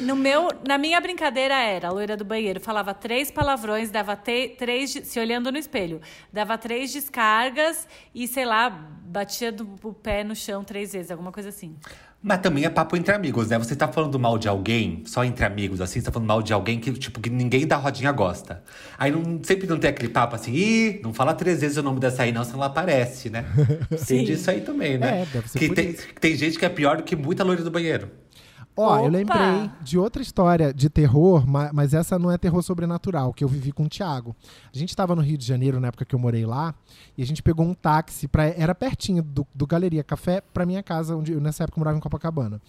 [0.00, 4.50] No meu, na minha brincadeira era, a loira do banheiro falava três palavrões, dava te-
[4.58, 6.00] três, de- se olhando no espelho,
[6.32, 11.32] dava três descargas e, sei lá, batia do, o pé no chão três vezes, alguma
[11.32, 11.76] coisa assim.
[12.22, 13.58] Mas também é papo entre amigos, né?
[13.58, 16.54] Você tá falando mal de alguém, só entre amigos, assim, você tá falando mal de
[16.54, 18.62] alguém que, tipo, que ninguém da rodinha gosta.
[18.96, 22.00] Aí não, sempre não tem aquele papo assim, ih, não fala três vezes o nome
[22.00, 23.44] dessa aí, não, senão ela aparece, né?
[23.98, 24.16] Sim.
[24.16, 25.22] Tem disso aí também, né?
[25.22, 27.62] É, deve ser que por tem, tem gente que é pior do que muita loira
[27.62, 28.10] do banheiro.
[28.76, 29.08] Ó, eu Opa!
[29.08, 33.48] lembrei de outra história de terror, ma- mas essa não é terror sobrenatural, que eu
[33.48, 34.34] vivi com o Thiago.
[34.74, 36.74] A gente tava no Rio de Janeiro na época que eu morei lá,
[37.16, 40.82] e a gente pegou um táxi, pra, era pertinho do, do Galeria Café, pra minha
[40.82, 42.60] casa, onde eu nessa época morava em Copacabana.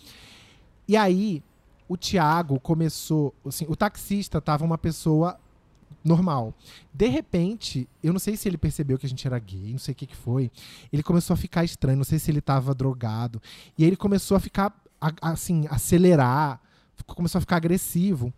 [0.88, 1.42] E aí,
[1.90, 5.40] o Thiago começou, assim, o taxista tava uma pessoa
[6.04, 6.54] normal.
[6.94, 9.92] De repente, eu não sei se ele percebeu que a gente era gay, não sei
[9.94, 10.52] o que que foi.
[10.94, 13.42] Ele começou a ficar estranho, não sei se ele tava drogado.
[13.76, 14.72] E aí ele começou a ficar,
[15.22, 16.60] assim, acelerar,
[17.06, 18.34] começou a ficar agressivo.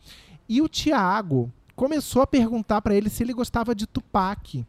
[0.47, 4.65] E o Thiago começou a perguntar pra ele se ele gostava de Tupac.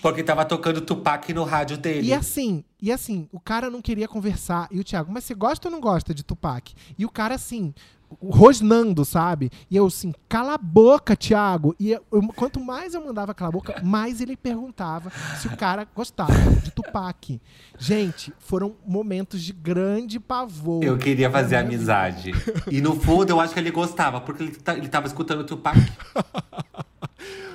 [0.00, 2.08] Porque tava tocando Tupac no rádio dele.
[2.08, 4.68] E assim, e assim, o cara não queria conversar.
[4.70, 6.74] E o Thiago, mas você gosta ou não gosta de Tupac?
[6.98, 7.74] E o cara, assim,
[8.22, 9.50] rosnando, sabe?
[9.70, 11.74] E eu, assim, cala a boca, Thiago.
[11.78, 15.56] E eu- eu- quanto mais eu mandava cala a boca, mais ele perguntava se o
[15.56, 16.32] cara gostava
[16.62, 17.40] de Tupac.
[17.78, 20.82] Gente, foram momentos de grande pavor.
[20.84, 22.32] Eu queria fazer amizade.
[22.70, 25.76] E no fundo, eu acho que ele gostava, porque ele, tá- ele tava escutando Tupac.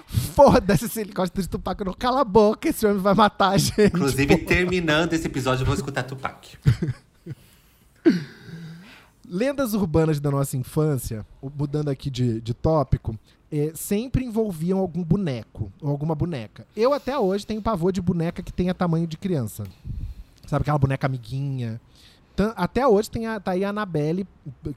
[0.08, 1.94] Foda-se se ele gosta de Tupac ou não.
[1.94, 3.82] Cala a boca, esse homem vai matar a gente.
[3.88, 6.58] Inclusive, terminando esse episódio, eu vou escutar Tupac.
[9.34, 11.26] Lendas urbanas da nossa infância,
[11.58, 13.18] mudando aqui de, de tópico,
[13.50, 16.68] é, sempre envolviam algum boneco ou alguma boneca.
[16.76, 19.64] Eu até hoje tenho pavor de boneca que tenha tamanho de criança.
[20.46, 21.80] Sabe aquela boneca amiguinha?
[22.58, 24.28] Até hoje tem a, tá aí a Annabelle,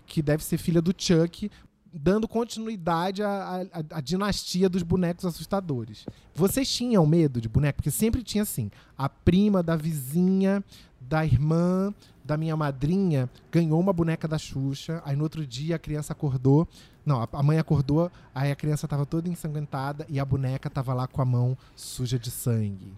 [0.07, 1.51] que deve ser filha do Chuck,
[1.95, 6.05] dando continuidade à, à- à dinastia dos bonecos assustadores.
[6.35, 7.77] Vocês tinham medo de boneco?
[7.77, 10.63] Porque sempre tinha assim: a prima da vizinha,
[11.01, 15.01] da irmã, da minha madrinha ganhou uma boneca da Xuxa.
[15.05, 16.67] Aí no outro dia a criança acordou.
[17.07, 20.93] Não, a- a mãe acordou, aí a criança tava toda ensanguentada e a boneca tava
[20.95, 22.93] lá com a mão suja de sangue.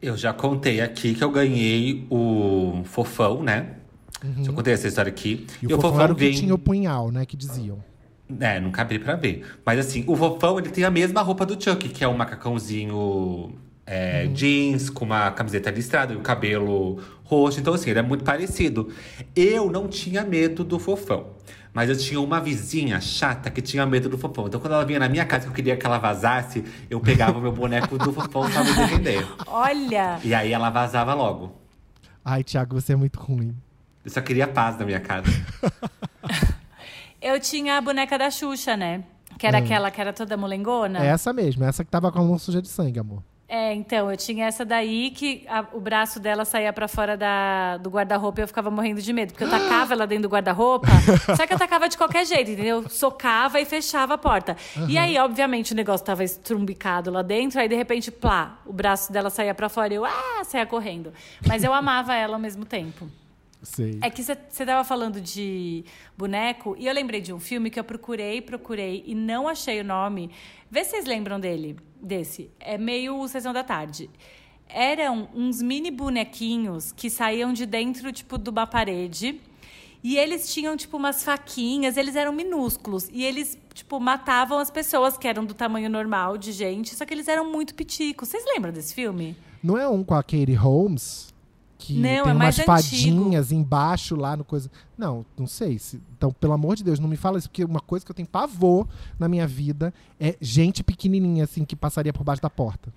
[0.00, 3.76] Eu já contei aqui que eu ganhei o fofão, né?
[4.42, 5.46] Já contei essa história aqui.
[5.62, 5.70] Uhum.
[5.70, 7.24] E o fofão era o que vem- tinha o punhal, né?
[7.26, 7.82] Que diziam.
[8.38, 9.44] É, nunca abri pra ver.
[9.64, 13.54] Mas assim, o fofão, ele tem a mesma roupa do Chuck, que é um macacãozinho
[13.86, 14.32] é, Uhum.
[14.34, 17.58] jeans, com uma camiseta listrada e o cabelo roxo.
[17.60, 18.88] Então assim, ele é muito parecido.
[19.34, 21.28] Eu não tinha medo do fofão.
[21.72, 24.46] Mas eu tinha uma vizinha chata que tinha medo do fofão.
[24.48, 27.38] Então quando ela vinha na minha casa que eu queria que ela vazasse, eu pegava
[27.38, 29.24] o meu boneco do fofão pra me defender.
[29.46, 31.52] Olha, E aí ela vazava logo.
[32.24, 33.54] Ai, Thiago, você é muito ruim.
[34.04, 35.26] Eu só queria paz na minha casa.
[37.20, 39.02] eu tinha a boneca da Xuxa, né?
[39.38, 41.04] Que era aquela que era toda molengona.
[41.04, 43.22] É essa mesmo, essa que tava com a mão suja de sangue, amor.
[43.52, 47.78] É, então, eu tinha essa daí que a- o braço dela saía pra fora da,
[47.78, 49.32] do guarda-roupa e eu ficava morrendo de medo.
[49.32, 50.86] Porque eu tacava ela dentro do guarda-roupa,
[51.36, 52.88] só que eu tacava de qualquer jeito, entendeu?
[52.88, 54.56] Socava e fechava a porta.
[54.88, 59.12] E aí, obviamente, o negócio tava estrumbicado lá dentro, aí de repente, plá, o braço
[59.12, 61.12] dela saía pra fora e eu, ah, saía correndo.
[61.44, 63.08] Mas eu amava ela ao mesmo tempo.
[63.62, 63.98] Sei.
[64.02, 65.84] É que você tava falando de
[66.16, 69.84] boneco e eu lembrei de um filme que eu procurei, procurei e não achei o
[69.84, 70.30] nome.
[70.70, 72.50] Vê se vocês lembram dele, desse.
[72.58, 74.08] É meio Sessão da Tarde.
[74.68, 79.40] Eram uns mini bonequinhos que saíam de dentro, tipo, de uma parede.
[80.02, 83.08] E eles tinham, tipo, umas faquinhas, eles eram minúsculos.
[83.12, 87.12] E eles, tipo, matavam as pessoas que eram do tamanho normal de gente, só que
[87.12, 88.28] eles eram muito piticos.
[88.28, 89.36] Vocês lembram desse filme?
[89.62, 91.29] Não é um com a Katie Holmes?
[91.80, 94.70] Que Não, tem é umas fadinhas embaixo lá no coisa.
[94.98, 95.78] Não, não sei.
[95.78, 98.14] se- Então, pelo amor de Deus, não me fala isso, porque uma coisa que eu
[98.14, 98.86] tenho pavor
[99.18, 102.92] na minha vida é gente pequenininha, assim, que passaria por baixo da porta.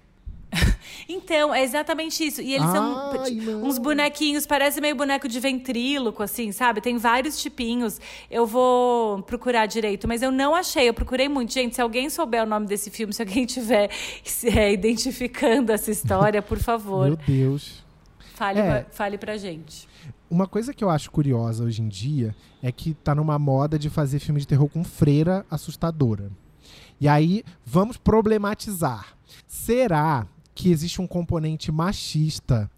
[1.09, 2.41] Então, é exatamente isso.
[2.41, 3.63] E eles são Ai, tipo, não.
[3.63, 6.79] uns bonequinhos, parece meio boneco de ventríloco, assim, sabe?
[6.81, 7.99] Tem vários tipinhos.
[8.29, 10.88] Eu vou procurar direito, mas eu não achei.
[10.88, 11.51] Eu procurei muito.
[11.51, 13.89] Gente, se alguém souber o nome desse filme, se alguém tiver
[14.55, 17.82] é, identificando essa história, por favor, Meu Deus.
[18.43, 18.81] Fale, É.
[18.81, 19.87] pra, fale pra gente.
[20.29, 23.89] Uma coisa que eu acho curiosa hoje em dia é que tá numa moda de
[23.89, 26.31] fazer filme de terror com freira assustadora.
[26.99, 29.15] E aí, vamos problematizar.
[29.47, 30.25] Será
[30.55, 32.69] que existe um componente machista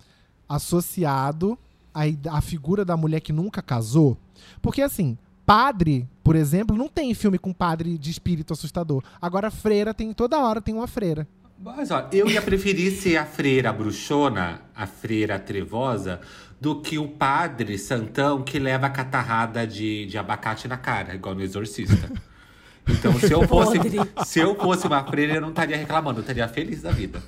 [0.47, 1.57] associado
[1.93, 2.03] à,
[2.37, 4.17] à figura da mulher que nunca casou?
[4.61, 9.03] Porque, assim, padre, por exemplo, não tem filme com padre de espírito assustador.
[9.21, 11.27] Agora, freira tem toda hora tem uma freira.
[11.57, 16.19] Mas, ó, eu ia preferir ser a freira bruxona, a freira trevosa,
[16.59, 21.35] do que o padre santão que leva a catarrada de, de abacate na cara, igual
[21.35, 22.11] no Exorcista.
[22.87, 23.97] Então, se eu fosse, Podre.
[24.27, 27.19] se eu fosse uma freira, eu não estaria reclamando, eu estaria feliz da vida.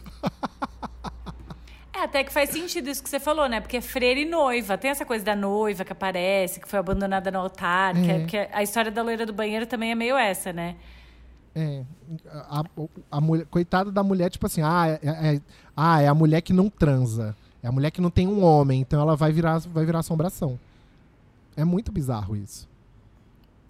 [1.96, 3.60] É, até que faz sentido isso que você falou, né?
[3.60, 4.78] Porque é freira e noiva.
[4.78, 7.96] Tem essa coisa da noiva que aparece, que foi abandonada no altar.
[7.96, 8.26] Que, é, É.
[8.26, 10.76] que é- a história da loira do banheiro também é meio essa, né?
[11.60, 11.84] É,
[12.30, 12.64] a,
[13.10, 15.00] a- mulher, coitada da mulher, tipo assim, ah é,
[15.36, 15.42] é-
[15.76, 17.36] ah, é a mulher que não transa.
[17.64, 20.60] É a mulher que não tem um homem, então ela vai virar, vai virar assombração.
[21.56, 22.70] É muito bizarro isso.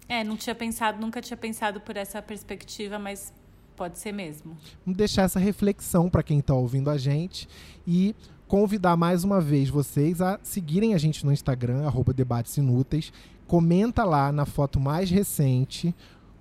[0.06, 3.32] É, não tinha pensado, nunca tinha pensado por essa perspectiva, mas
[3.74, 4.56] pode ser mesmo.
[4.84, 7.48] Vamos deixar essa reflexão para quem tá ouvindo a gente
[7.86, 8.14] e
[8.46, 13.12] convidar mais uma vez vocês a seguirem a gente no Instagram, arroba Debates Inúteis.
[13.46, 15.94] Comenta lá na foto mais recente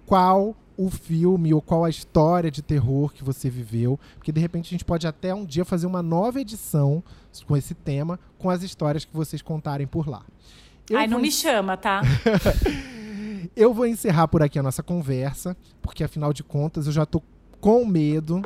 [0.05, 4.67] qual o filme ou qual a história de terror que você viveu, porque de repente
[4.67, 7.03] a gente pode até um dia fazer uma nova edição
[7.45, 10.23] com esse tema, com as histórias que vocês contarem por lá.
[10.89, 12.01] Eu Ai, não me chama, tá?
[13.55, 17.21] eu vou encerrar por aqui a nossa conversa, porque afinal de contas eu já tô
[17.59, 18.41] com medo,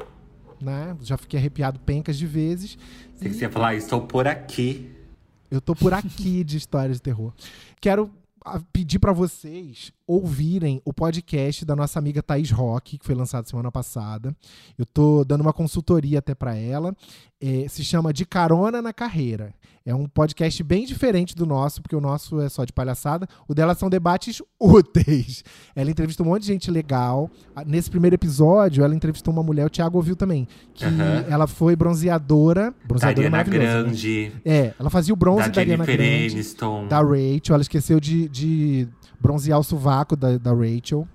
[0.61, 0.95] né?
[1.01, 2.77] Já fiquei arrepiado pencas de vezes.
[3.19, 4.89] Tem que você ia falar, "Ah, estou por aqui.
[5.49, 7.34] Eu tô por aqui de histórias de terror.
[7.82, 8.09] Quero
[8.72, 13.72] pedir pra vocês ouvirem o podcast da nossa amiga Thaís Roque, que foi lançado semana
[13.72, 14.36] passada.
[14.78, 16.96] Eu tô dando uma consultoria até pra ela.
[17.44, 19.54] É, se chama De Carona na Carreira.
[19.84, 23.28] É um podcast bem diferente do nosso, porque o nosso é só de palhaçada.
[23.48, 25.44] O dela são debates úteis.
[25.76, 27.32] Ela entrevistou um monte de gente legal.
[27.66, 31.26] Nesse primeiro episódio, ela entrevistou uma mulher, o Thiago ouviu também, que Aham.
[31.30, 32.72] ela foi bronzeadora.
[32.72, 33.78] Da Bronzeadora Ariana maravilhosa.
[33.78, 33.84] né?
[33.84, 36.88] Grande, É, ela fazia o bronze da da, Ariana Grande, Aniston.
[36.88, 37.54] da Rachel.
[37.56, 38.88] Ela esqueceu de, de
[39.19, 41.07] bronzear o sovaco da, da Rachel.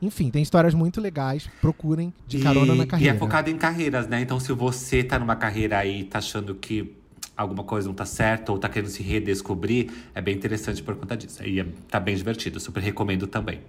[0.00, 1.48] Enfim, tem histórias muito legais.
[1.60, 3.14] Procurem de carona e, na carreira.
[3.14, 4.20] E é focado em carreiras, né?
[4.20, 6.92] Então, se você tá numa carreira aí tá achando que
[7.36, 11.16] alguma coisa não tá certa ou tá querendo se redescobrir, é bem interessante por conta
[11.16, 11.42] disso.
[11.44, 13.60] E é, tá bem divertido, super recomendo também.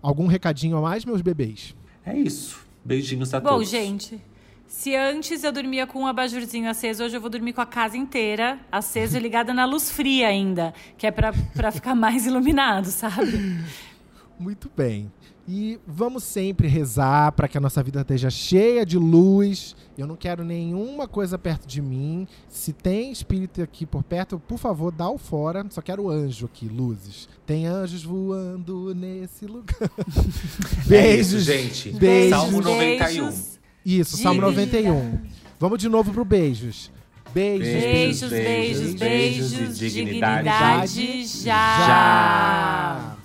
[0.00, 1.74] Algum recadinho a mais, meus bebês?
[2.06, 2.60] É isso.
[2.84, 3.68] Beijinhos a Bom, todos.
[3.68, 4.20] gente,
[4.68, 7.96] se antes eu dormia com um abajurzinho aceso, hoje eu vou dormir com a casa
[7.96, 12.86] inteira acesa e ligada na luz fria ainda, que é pra, pra ficar mais iluminado,
[12.86, 13.58] sabe?
[14.38, 15.10] Muito bem.
[15.50, 19.74] E vamos sempre rezar para que a nossa vida esteja cheia de luz.
[19.96, 22.28] Eu não quero nenhuma coisa perto de mim.
[22.50, 25.64] Se tem espírito aqui por perto, por favor, dá o fora.
[25.70, 27.30] Só quero anjo aqui, luzes.
[27.46, 29.74] Tem anjos voando nesse lugar.
[30.90, 31.90] É isso, Beijos, gente.
[31.92, 32.30] Beijos.
[32.38, 33.24] Salmo 91.
[33.24, 34.86] Beijos, Isso, Salmo Dignidade.
[34.88, 35.18] 91.
[35.58, 36.90] Vamos de novo pro beijos.
[37.32, 37.68] Beijos.
[37.68, 43.17] beijos, beijos, beijos, beijos, beijos e dignidade, dignidade já.